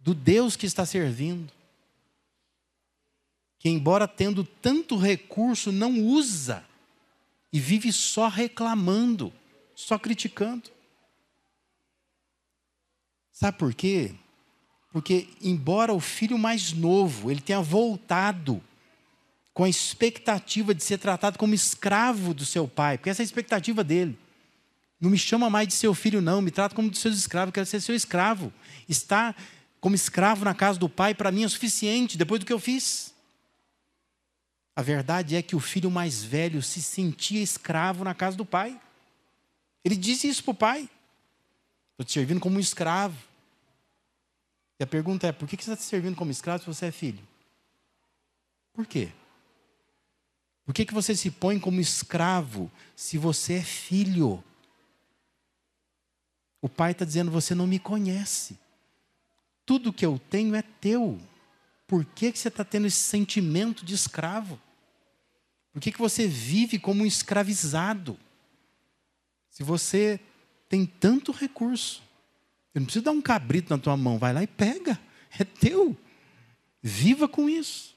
do 0.00 0.12
Deus 0.12 0.56
que 0.56 0.66
está 0.66 0.84
servindo. 0.84 1.52
Que, 3.60 3.68
embora 3.68 4.08
tendo 4.08 4.42
tanto 4.42 4.96
recurso, 4.96 5.70
não 5.70 6.00
usa 6.00 6.67
e 7.52 7.58
vive 7.58 7.92
só 7.92 8.28
reclamando, 8.28 9.32
só 9.74 9.98
criticando. 9.98 10.70
Sabe 13.32 13.56
por 13.56 13.72
quê? 13.72 14.14
Porque, 14.92 15.28
embora 15.40 15.92
o 15.92 16.00
filho 16.00 16.38
mais 16.38 16.72
novo 16.72 17.30
ele 17.30 17.40
tenha 17.40 17.60
voltado 17.60 18.62
com 19.54 19.64
a 19.64 19.68
expectativa 19.68 20.74
de 20.74 20.82
ser 20.82 20.98
tratado 20.98 21.38
como 21.38 21.54
escravo 21.54 22.32
do 22.32 22.44
seu 22.44 22.66
pai, 22.68 22.96
porque 22.96 23.10
essa 23.10 23.22
é 23.22 23.24
a 23.24 23.26
expectativa 23.26 23.82
dele. 23.82 24.18
Não 25.00 25.10
me 25.10 25.18
chama 25.18 25.48
mais 25.48 25.68
de 25.68 25.74
seu 25.74 25.94
filho, 25.94 26.20
não, 26.20 26.42
me 26.42 26.50
trata 26.50 26.74
como 26.74 26.90
de 26.90 26.98
seus 26.98 27.16
escravos, 27.16 27.52
quero 27.52 27.66
ser 27.66 27.80
seu 27.80 27.94
escravo. 27.94 28.52
Estar 28.88 29.36
como 29.80 29.94
escravo 29.94 30.44
na 30.44 30.54
casa 30.54 30.78
do 30.78 30.88
pai, 30.88 31.14
para 31.14 31.30
mim 31.30 31.44
é 31.44 31.48
suficiente, 31.48 32.18
depois 32.18 32.40
do 32.40 32.46
que 32.46 32.52
eu 32.52 32.58
fiz. 32.58 33.14
A 34.78 34.82
verdade 34.82 35.34
é 35.34 35.42
que 35.42 35.56
o 35.56 35.60
filho 35.60 35.90
mais 35.90 36.22
velho 36.22 36.62
se 36.62 36.80
sentia 36.80 37.42
escravo 37.42 38.04
na 38.04 38.14
casa 38.14 38.36
do 38.36 38.46
pai. 38.46 38.80
Ele 39.84 39.96
disse 39.96 40.28
isso 40.28 40.44
para 40.44 40.52
o 40.52 40.54
pai. 40.54 40.90
Estou 41.90 42.06
te 42.06 42.12
servindo 42.12 42.38
como 42.38 42.58
um 42.58 42.60
escravo. 42.60 43.20
E 44.78 44.84
a 44.84 44.86
pergunta 44.86 45.26
é: 45.26 45.32
por 45.32 45.48
que 45.48 45.56
você 45.56 45.72
está 45.72 45.76
te 45.76 45.82
servindo 45.82 46.14
como 46.14 46.30
escravo 46.30 46.62
se 46.62 46.66
você 46.72 46.86
é 46.86 46.92
filho? 46.92 47.26
Por 48.72 48.86
quê? 48.86 49.10
Por 50.64 50.72
que, 50.72 50.86
que 50.86 50.94
você 50.94 51.16
se 51.16 51.28
põe 51.28 51.58
como 51.58 51.80
escravo 51.80 52.70
se 52.94 53.18
você 53.18 53.54
é 53.54 53.62
filho? 53.62 54.44
O 56.62 56.68
pai 56.68 56.92
está 56.92 57.04
dizendo: 57.04 57.32
você 57.32 57.52
não 57.52 57.66
me 57.66 57.80
conhece. 57.80 58.56
Tudo 59.66 59.92
que 59.92 60.06
eu 60.06 60.20
tenho 60.30 60.54
é 60.54 60.62
teu. 60.62 61.20
Por 61.84 62.04
que, 62.04 62.30
que 62.30 62.38
você 62.38 62.46
está 62.46 62.64
tendo 62.64 62.86
esse 62.86 62.98
sentimento 62.98 63.84
de 63.84 63.92
escravo? 63.92 64.67
Por 65.72 65.80
que, 65.80 65.92
que 65.92 65.98
você 65.98 66.26
vive 66.26 66.78
como 66.78 67.02
um 67.02 67.06
escravizado? 67.06 68.18
Se 69.50 69.62
você 69.62 70.20
tem 70.68 70.84
tanto 70.84 71.32
recurso, 71.32 72.02
eu 72.74 72.80
não 72.80 72.86
preciso 72.86 73.04
dar 73.04 73.12
um 73.12 73.22
cabrito 73.22 73.70
na 73.70 73.78
tua 73.78 73.96
mão, 73.96 74.18
vai 74.18 74.32
lá 74.32 74.42
e 74.42 74.46
pega, 74.46 75.00
é 75.38 75.44
teu. 75.44 75.96
Viva 76.82 77.28
com 77.28 77.48
isso. 77.48 77.96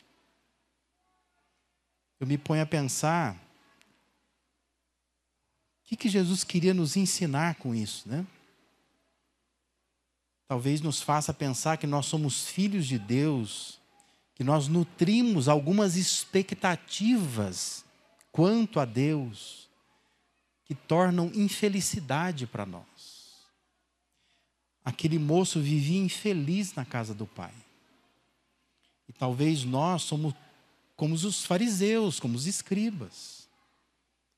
Eu 2.19 2.27
me 2.27 2.37
ponho 2.37 2.61
a 2.61 2.67
pensar, 2.67 3.35
o 3.35 3.39
que, 5.85 5.97
que 5.97 6.09
Jesus 6.09 6.43
queria 6.43 6.73
nos 6.73 6.95
ensinar 6.95 7.55
com 7.55 7.73
isso, 7.73 8.07
né? 8.07 8.25
Talvez 10.47 10.81
nos 10.81 11.01
faça 11.01 11.33
pensar 11.33 11.77
que 11.77 11.87
nós 11.87 12.05
somos 12.05 12.47
filhos 12.47 12.85
de 12.85 12.99
Deus, 12.99 13.80
que 14.41 14.45
nós 14.45 14.67
nutrimos 14.67 15.47
algumas 15.47 15.95
expectativas 15.95 17.85
quanto 18.31 18.79
a 18.79 18.85
Deus, 18.85 19.69
que 20.65 20.73
tornam 20.73 21.31
infelicidade 21.35 22.47
para 22.47 22.65
nós. 22.65 23.45
Aquele 24.83 25.19
moço 25.19 25.59
vivia 25.61 26.01
infeliz 26.01 26.73
na 26.73 26.83
casa 26.83 27.13
do 27.13 27.27
pai. 27.27 27.53
E 29.07 29.13
talvez 29.13 29.63
nós 29.63 30.01
somos 30.01 30.33
como 30.95 31.13
os 31.13 31.45
fariseus, 31.45 32.19
como 32.19 32.35
os 32.35 32.47
escribas. 32.47 33.47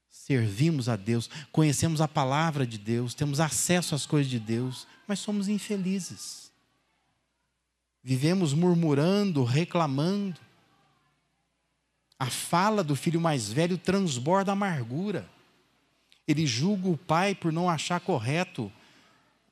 Servimos 0.10 0.90
a 0.90 0.98
Deus, 0.98 1.30
conhecemos 1.50 2.02
a 2.02 2.10
palavra 2.10 2.68
de 2.68 2.78
Deus, 2.78 3.14
temos 3.14 3.40
acesso 3.40 3.96
às 3.96 4.06
coisas 4.06 4.30
de 4.30 4.38
Deus, 4.38 4.86
mas 5.08 5.20
somos 5.20 5.48
infelizes. 5.48 6.43
Vivemos 8.04 8.54
murmurando, 8.54 9.44
reclamando. 9.44 10.40
A 12.20 12.28
fala 12.28 12.84
do 12.84 12.96
filho 12.96 13.22
mais 13.22 13.52
velho 13.52 13.78
transborda 13.78 14.52
amargura. 14.52 15.30
Ele 16.28 16.46
julga 16.46 16.90
o 16.90 16.98
pai 16.98 17.34
por 17.34 17.52
não 17.52 17.70
achar 17.70 18.00
correto 18.02 18.72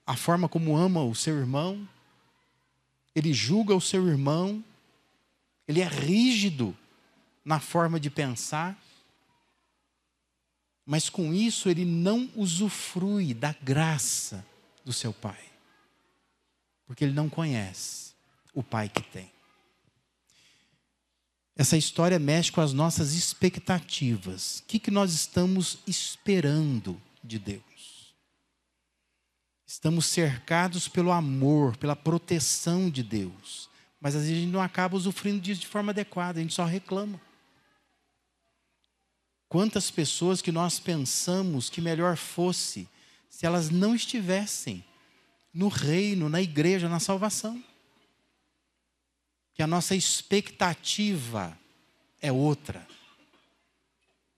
a 0.06 0.16
forma 0.16 0.50
como 0.50 0.76
ama 0.76 1.02
o 1.04 1.16
seu 1.16 1.38
irmão, 1.38 1.88
ele 3.16 3.34
julga 3.34 3.74
o 3.74 3.80
seu 3.80 4.08
irmão, 4.08 4.64
ele 5.68 5.80
é 5.80 5.88
rígido 5.88 6.76
na 7.46 7.60
forma 7.62 8.00
de 8.00 8.10
pensar, 8.10 8.78
mas 10.86 11.10
com 11.10 11.34
isso 11.34 11.70
ele 11.70 11.86
não 11.86 12.30
usufrui 12.36 13.34
da 13.34 13.56
graça 13.62 14.46
do 14.84 14.92
seu 14.92 15.14
pai, 15.14 15.40
porque 16.86 17.06
ele 17.06 17.14
não 17.14 17.30
conhece 17.30 18.11
o 18.54 18.62
pai 18.64 18.90
que 18.90 19.02
tem. 19.02 19.32
Essa 21.56 21.78
história 21.78 22.18
mexe 22.18 22.52
com 22.52 22.62
as 22.62 22.74
nossas 22.74 23.14
expectativas. 23.14 24.60
O 24.60 24.64
que, 24.64 24.80
que 24.80 24.92
nós 24.92 25.14
estamos 25.14 25.80
esperando 25.86 27.00
de 27.24 27.38
Deus? 27.38 28.16
Estamos 29.66 30.06
cercados 30.06 30.88
pelo 30.88 31.12
amor, 31.12 31.78
pela 31.78 31.96
proteção 31.96 32.90
de 32.90 33.04
Deus. 33.04 33.70
Mas 34.00 34.16
às 34.16 34.24
vezes 34.24 34.38
a 34.38 34.42
gente 34.42 34.52
não 34.52 34.62
acaba 34.62 34.98
usufruindo 34.98 35.40
disso 35.40 35.62
de 35.62 35.68
forma 35.68 35.92
adequada, 35.92 36.40
a 36.40 36.42
gente 36.42 36.54
só 36.54 36.66
reclama. 36.66 37.22
Quantas 39.48 39.92
pessoas 39.92 40.42
que 40.42 40.52
nós 40.52 40.80
pensamos 40.80 41.70
que 41.70 41.82
melhor 41.82 42.18
fosse 42.18 42.88
se 43.30 43.46
elas 43.46 43.70
não 43.70 43.96
estivessem 43.96 44.84
no 45.54 45.68
reino, 45.68 46.30
na 46.30 46.42
igreja, 46.42 46.88
na 46.88 47.00
salvação. 47.00 47.64
Que 49.62 49.64
a 49.64 49.68
nossa 49.68 49.96
expectativa 49.96 51.56
é 52.20 52.32
outra. 52.32 52.88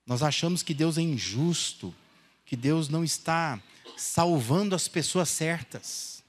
Nós 0.05 0.21
achamos 0.21 0.61
que 0.61 0.73
Deus 0.73 0.97
é 0.97 1.01
injusto, 1.01 1.95
que 2.45 2.57
Deus 2.57 2.89
não 2.89 3.05
está 3.05 3.57
salvando 3.95 4.75
as 4.75 4.89
pessoas 4.89 5.29
certas. 5.29 6.21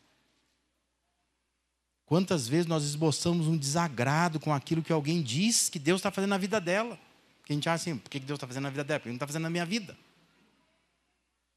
Quantas 2.07 2.47
vezes 2.47 2.67
nós 2.67 2.85
esboçamos 2.85 3.49
um 3.49 3.57
desagrado 3.57 4.39
com 4.39 4.55
aquilo 4.55 4.81
que 4.81 4.93
alguém 4.93 5.21
diz 5.21 5.69
que 5.69 5.81
Deus 5.81 5.99
está 5.99 6.13
fazendo 6.13 6.31
na 6.31 6.39
vida 6.39 6.61
dela? 6.61 6.97
Que 7.45 7.53
a 7.53 7.57
gente 7.57 7.69
acha 7.69 7.91
assim, 7.91 7.99
por 7.99 8.09
que 8.09 8.21
Deus 8.21 8.37
está 8.37 8.47
fazendo 8.47 8.63
na 8.63 8.71
vida 8.71 8.85
dela? 8.85 9.01
Porque 9.01 9.09
Ele 9.09 9.15
não 9.15 9.17
está 9.17 9.27
fazendo 9.27 9.43
na 9.43 9.51
minha 9.51 9.67
vida. 9.67 9.99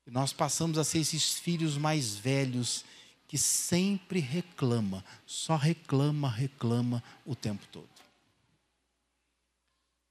E 0.07 0.09
nós 0.09 0.33
passamos 0.33 0.79
a 0.79 0.83
ser 0.83 0.97
esses 0.97 1.35
filhos 1.35 1.77
mais 1.77 2.15
velhos 2.15 2.83
que 3.28 3.38
sempre 3.38 4.19
reclama, 4.19 5.03
só 5.25 5.55
reclama, 5.55 6.30
reclama 6.30 7.03
o 7.25 7.36
tempo 7.36 7.65
todo. 7.71 7.89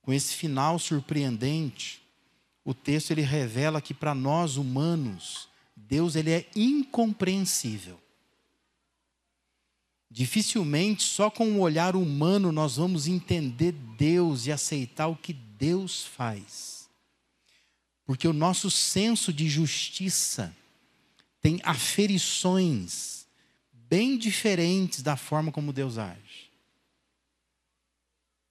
Com 0.02 0.12
esse 0.12 0.34
final 0.34 0.78
surpreendente, 0.78 2.02
o 2.64 2.74
texto 2.74 3.12
ele 3.12 3.22
revela 3.22 3.80
que 3.80 3.94
para 3.94 4.14
nós 4.14 4.56
humanos 4.56 5.48
Deus 5.74 6.14
ele 6.14 6.30
é 6.30 6.48
incompreensível. 6.54 7.98
Dificilmente 10.10 11.02
só 11.02 11.30
com 11.30 11.46
um 11.46 11.60
olhar 11.60 11.96
humano 11.96 12.52
nós 12.52 12.76
vamos 12.76 13.06
entender 13.06 13.72
Deus 13.72 14.46
e 14.46 14.52
aceitar 14.52 15.08
o 15.08 15.16
que 15.16 15.32
Deus 15.32 16.04
faz. 16.04 16.88
Porque 18.04 18.28
o 18.28 18.32
nosso 18.32 18.70
senso 18.70 19.32
de 19.32 19.48
justiça 19.48 20.54
tem 21.46 21.60
aferições 21.62 23.24
bem 23.72 24.18
diferentes 24.18 25.00
da 25.00 25.16
forma 25.16 25.52
como 25.52 25.72
Deus 25.72 25.96
age. 25.96 26.50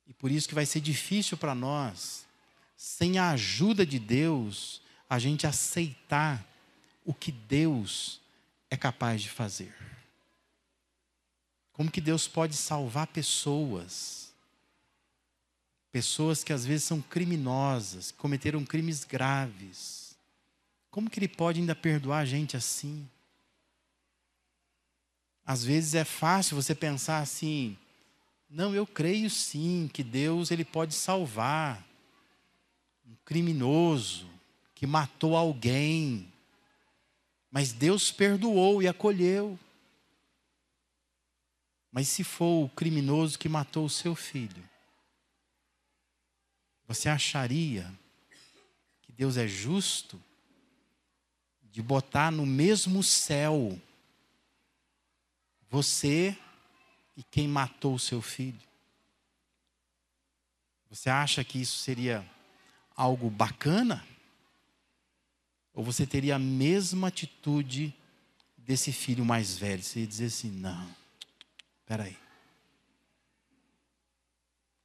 E 0.08 0.14
por 0.14 0.32
isso 0.32 0.48
que 0.48 0.56
vai 0.56 0.66
ser 0.66 0.80
difícil 0.80 1.36
para 1.36 1.54
nós, 1.54 2.26
sem 2.78 3.18
a 3.18 3.32
ajuda 3.32 3.86
de 3.86 4.00
Deus, 4.00 4.82
a 5.10 5.20
gente 5.20 5.46
aceitar 5.46 6.48
o 7.04 7.14
que 7.14 7.34
Deus 7.34 8.22
é 8.70 8.78
capaz 8.78 9.22
de 9.22 9.30
fazer. 9.30 9.76
Como 11.74 11.92
que 11.92 12.00
Deus 12.00 12.30
pode 12.30 12.56
salvar 12.56 13.08
pessoas? 13.08 14.34
Pessoas 15.92 16.46
que 16.46 16.54
às 16.54 16.66
vezes 16.66 16.86
são 16.86 17.02
criminosas, 17.02 18.14
cometeram 18.14 18.64
crimes 18.64 19.04
graves. 19.04 20.05
Como 20.96 21.10
que 21.10 21.20
Ele 21.20 21.28
pode 21.28 21.60
ainda 21.60 21.76
perdoar 21.76 22.20
a 22.20 22.26
gente 22.26 22.56
assim? 22.56 23.06
Às 25.46 25.62
vezes 25.62 25.94
é 25.94 26.06
fácil 26.06 26.56
você 26.56 26.74
pensar 26.74 27.20
assim: 27.20 27.78
não, 28.50 28.74
eu 28.74 28.88
creio 28.88 29.30
sim 29.30 29.90
que 29.92 30.02
Deus 30.02 30.52
ele 30.52 30.64
pode 30.64 30.96
salvar 30.96 31.86
um 33.06 33.14
criminoso 33.26 34.26
que 34.74 34.88
matou 34.88 35.36
alguém, 35.36 36.32
mas 37.52 37.74
Deus 37.74 38.10
perdoou 38.10 38.82
e 38.82 38.88
acolheu. 38.88 39.60
Mas 41.92 42.08
se 42.08 42.24
for 42.24 42.64
o 42.64 42.70
criminoso 42.70 43.38
que 43.38 43.50
matou 43.50 43.84
o 43.84 43.90
seu 43.90 44.16
filho, 44.16 44.64
você 46.88 47.10
acharia 47.10 47.94
que 49.02 49.12
Deus 49.12 49.36
é 49.36 49.46
justo 49.46 50.24
de 51.76 51.82
botar 51.82 52.32
no 52.32 52.46
mesmo 52.46 53.04
céu 53.04 53.78
você 55.70 56.38
e 57.18 57.22
quem 57.22 57.50
matou 57.50 57.96
o 57.96 58.00
seu 58.00 58.22
filho? 58.22 58.62
Você 60.90 61.10
acha 61.10 61.44
que 61.44 61.60
isso 61.60 61.80
seria 61.80 62.26
algo 62.96 63.30
bacana? 63.30 64.08
Ou 65.74 65.84
você 65.84 66.08
teria 66.08 66.38
a 66.38 66.40
mesma 66.40 67.10
atitude 67.10 67.94
desse 68.58 68.94
filho 68.94 69.26
mais 69.26 69.58
velho? 69.58 69.84
Você 69.84 70.00
ia 70.00 70.08
dizer 70.08 70.28
assim: 70.28 70.52
não, 70.52 70.96
peraí. 71.86 72.18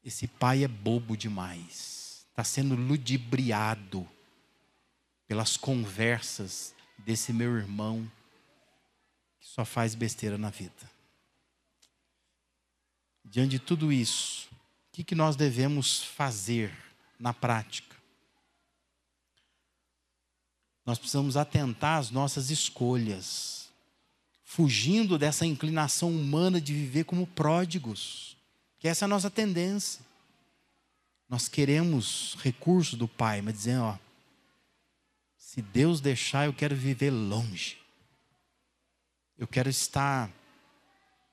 Esse 0.02 0.26
pai 0.26 0.64
é 0.64 0.68
bobo 0.68 1.16
demais. 1.16 2.26
Está 2.30 2.42
sendo 2.42 2.74
ludibriado 2.74 4.04
pelas 5.28 5.56
conversas 5.56 6.74
desse 7.04 7.32
meu 7.32 7.56
irmão 7.56 8.10
que 9.40 9.46
só 9.46 9.64
faz 9.64 9.94
besteira 9.94 10.36
na 10.36 10.50
vida. 10.50 10.90
Diante 13.24 13.50
de 13.52 13.58
tudo 13.58 13.92
isso, 13.92 14.48
o 14.88 14.92
que, 14.92 15.04
que 15.04 15.14
nós 15.14 15.36
devemos 15.36 16.02
fazer 16.02 16.76
na 17.18 17.32
prática? 17.32 17.96
Nós 20.84 20.98
precisamos 20.98 21.36
atentar 21.36 21.98
às 21.98 22.10
nossas 22.10 22.50
escolhas. 22.50 23.70
fugindo 24.42 25.16
dessa 25.16 25.46
inclinação 25.46 26.10
humana 26.10 26.60
de 26.60 26.74
viver 26.74 27.04
como 27.04 27.24
pródigos, 27.24 28.36
que 28.80 28.88
essa 28.88 29.04
é 29.04 29.06
a 29.06 29.08
nossa 29.08 29.30
tendência. 29.30 30.04
Nós 31.28 31.46
queremos 31.46 32.36
recursos 32.42 32.98
do 32.98 33.06
Pai, 33.06 33.40
mas 33.40 33.54
dizendo, 33.54 33.84
ó, 33.84 33.98
se 35.50 35.60
Deus 35.60 36.00
deixar, 36.00 36.46
eu 36.46 36.52
quero 36.52 36.76
viver 36.76 37.10
longe. 37.10 37.76
Eu 39.36 39.48
quero 39.48 39.68
estar 39.68 40.30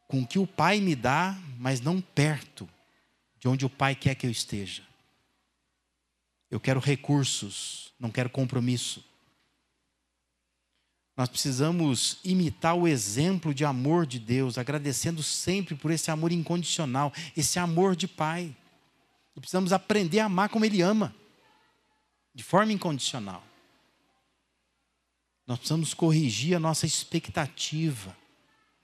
com 0.08 0.22
o 0.22 0.26
que 0.26 0.40
o 0.40 0.48
Pai 0.48 0.80
me 0.80 0.96
dá, 0.96 1.38
mas 1.60 1.82
não 1.82 2.02
perto 2.02 2.68
de 3.40 3.48
onde 3.48 3.64
o 3.64 3.70
Pai 3.70 3.94
quer 3.94 4.16
que 4.16 4.26
eu 4.26 4.32
esteja. 4.32 4.82
Eu 6.50 6.60
quero 6.60 6.80
recursos, 6.80 7.94
não 8.00 8.10
quero 8.10 8.28
compromisso. 8.28 9.06
Nós 11.16 11.30
precisamos 11.30 12.18
imitar 12.24 12.74
o 12.74 12.88
exemplo 12.88 13.54
de 13.54 13.64
amor 13.64 14.08
de 14.08 14.18
Deus, 14.18 14.58
agradecendo 14.58 15.22
sempre 15.22 15.76
por 15.76 15.92
esse 15.92 16.10
amor 16.10 16.32
incondicional, 16.32 17.14
esse 17.36 17.60
amor 17.60 17.96
de 17.96 18.08
Pai. 18.08 18.58
E 19.36 19.40
precisamos 19.40 19.72
aprender 19.72 20.22
a 20.22 20.26
amar 20.26 20.50
como 20.50 20.66
Ele 20.66 20.82
ama, 20.82 21.14
de 22.34 22.44
forma 22.44 22.74
incondicional. 22.74 23.47
Nós 25.48 25.60
precisamos 25.60 25.94
corrigir 25.94 26.56
a 26.56 26.60
nossa 26.60 26.86
expectativa. 26.86 28.16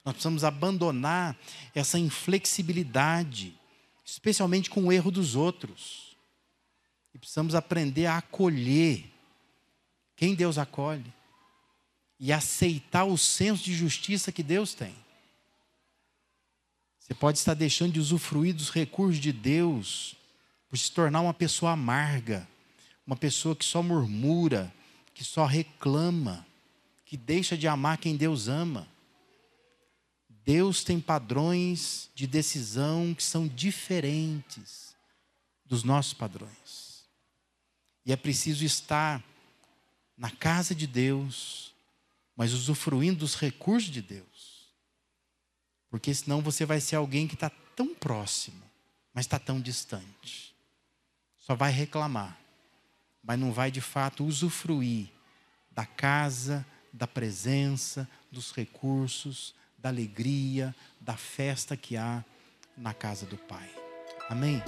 Nós 0.06 0.14
precisamos 0.14 0.46
abandonar 0.46 1.38
essa 1.76 2.00
inflexibilidade, 2.00 3.54
especialmente 4.06 4.70
com 4.70 4.86
o 4.86 4.92
erro 4.92 5.12
dos 5.12 5.36
outros. 5.36 6.16
E 7.14 7.20
precisamos 7.20 7.54
aprender 7.54 8.06
a 8.06 8.18
acolher 8.18 9.06
quem 10.16 10.34
Deus 10.34 10.58
acolhe 10.58 11.14
e 12.18 12.32
aceitar 12.32 13.04
o 13.04 13.18
senso 13.18 13.64
de 13.64 13.76
justiça 13.76 14.32
que 14.32 14.42
Deus 14.42 14.74
tem. 14.74 14.96
Você 16.98 17.14
pode 17.14 17.38
estar 17.38 17.54
deixando 17.54 17.92
de 17.92 18.00
usufruir 18.00 18.56
dos 18.56 18.70
recursos 18.70 19.20
de 19.20 19.34
Deus 19.34 20.16
por 20.70 20.78
se 20.78 20.90
tornar 20.90 21.20
uma 21.20 21.34
pessoa 21.34 21.74
amarga, 21.74 22.48
uma 23.06 23.18
pessoa 23.18 23.54
que 23.54 23.66
só 23.66 23.84
murmura, 23.84 24.74
que 25.14 25.24
só 25.24 25.46
reclama, 25.46 26.48
que 27.14 27.18
deixa 27.18 27.56
de 27.56 27.68
amar 27.68 28.00
quem 28.00 28.18
Deus 28.18 28.48
ama. 28.48 28.88
Deus 30.28 30.84
tem 30.84 31.00
padrões 31.00 32.10
de 32.16 32.26
decisão 32.26 33.14
que 33.14 33.22
são 33.22 33.48
diferentes 33.48 34.96
dos 35.64 35.84
nossos 35.84 36.16
padrões. 36.16 37.06
E 38.04 38.12
é 38.12 38.16
preciso 38.16 38.66
estar 38.66 39.24
na 40.18 40.32
casa 40.32 40.74
de 40.74 40.88
Deus, 40.88 41.72
mas 42.36 42.52
usufruindo 42.52 43.20
dos 43.20 43.36
recursos 43.36 43.92
de 43.92 44.02
Deus. 44.02 44.74
Porque 45.92 46.12
senão 46.16 46.42
você 46.42 46.66
vai 46.66 46.82
ser 46.82 46.96
alguém 46.96 47.28
que 47.28 47.36
está 47.36 47.52
tão 47.76 47.94
próximo, 47.94 48.64
mas 49.14 49.28
está 49.28 49.38
tão 49.38 49.62
distante. 49.62 50.56
Só 51.38 51.54
vai 51.54 51.72
reclamar, 51.72 52.40
mas 53.24 53.38
não 53.38 53.54
vai 53.54 53.70
de 53.70 53.82
fato 53.82 54.26
usufruir 54.26 55.12
da 55.70 55.86
casa, 55.86 56.66
da 56.94 57.08
presença, 57.08 58.08
dos 58.32 58.54
recursos, 58.54 59.56
da 59.78 59.90
alegria, 59.90 60.74
da 61.02 61.18
festa 61.18 61.76
que 61.76 61.98
há 61.98 62.24
na 62.78 62.94
casa 62.94 63.26
do 63.26 63.38
Pai. 63.38 63.70
Amém? 64.30 64.62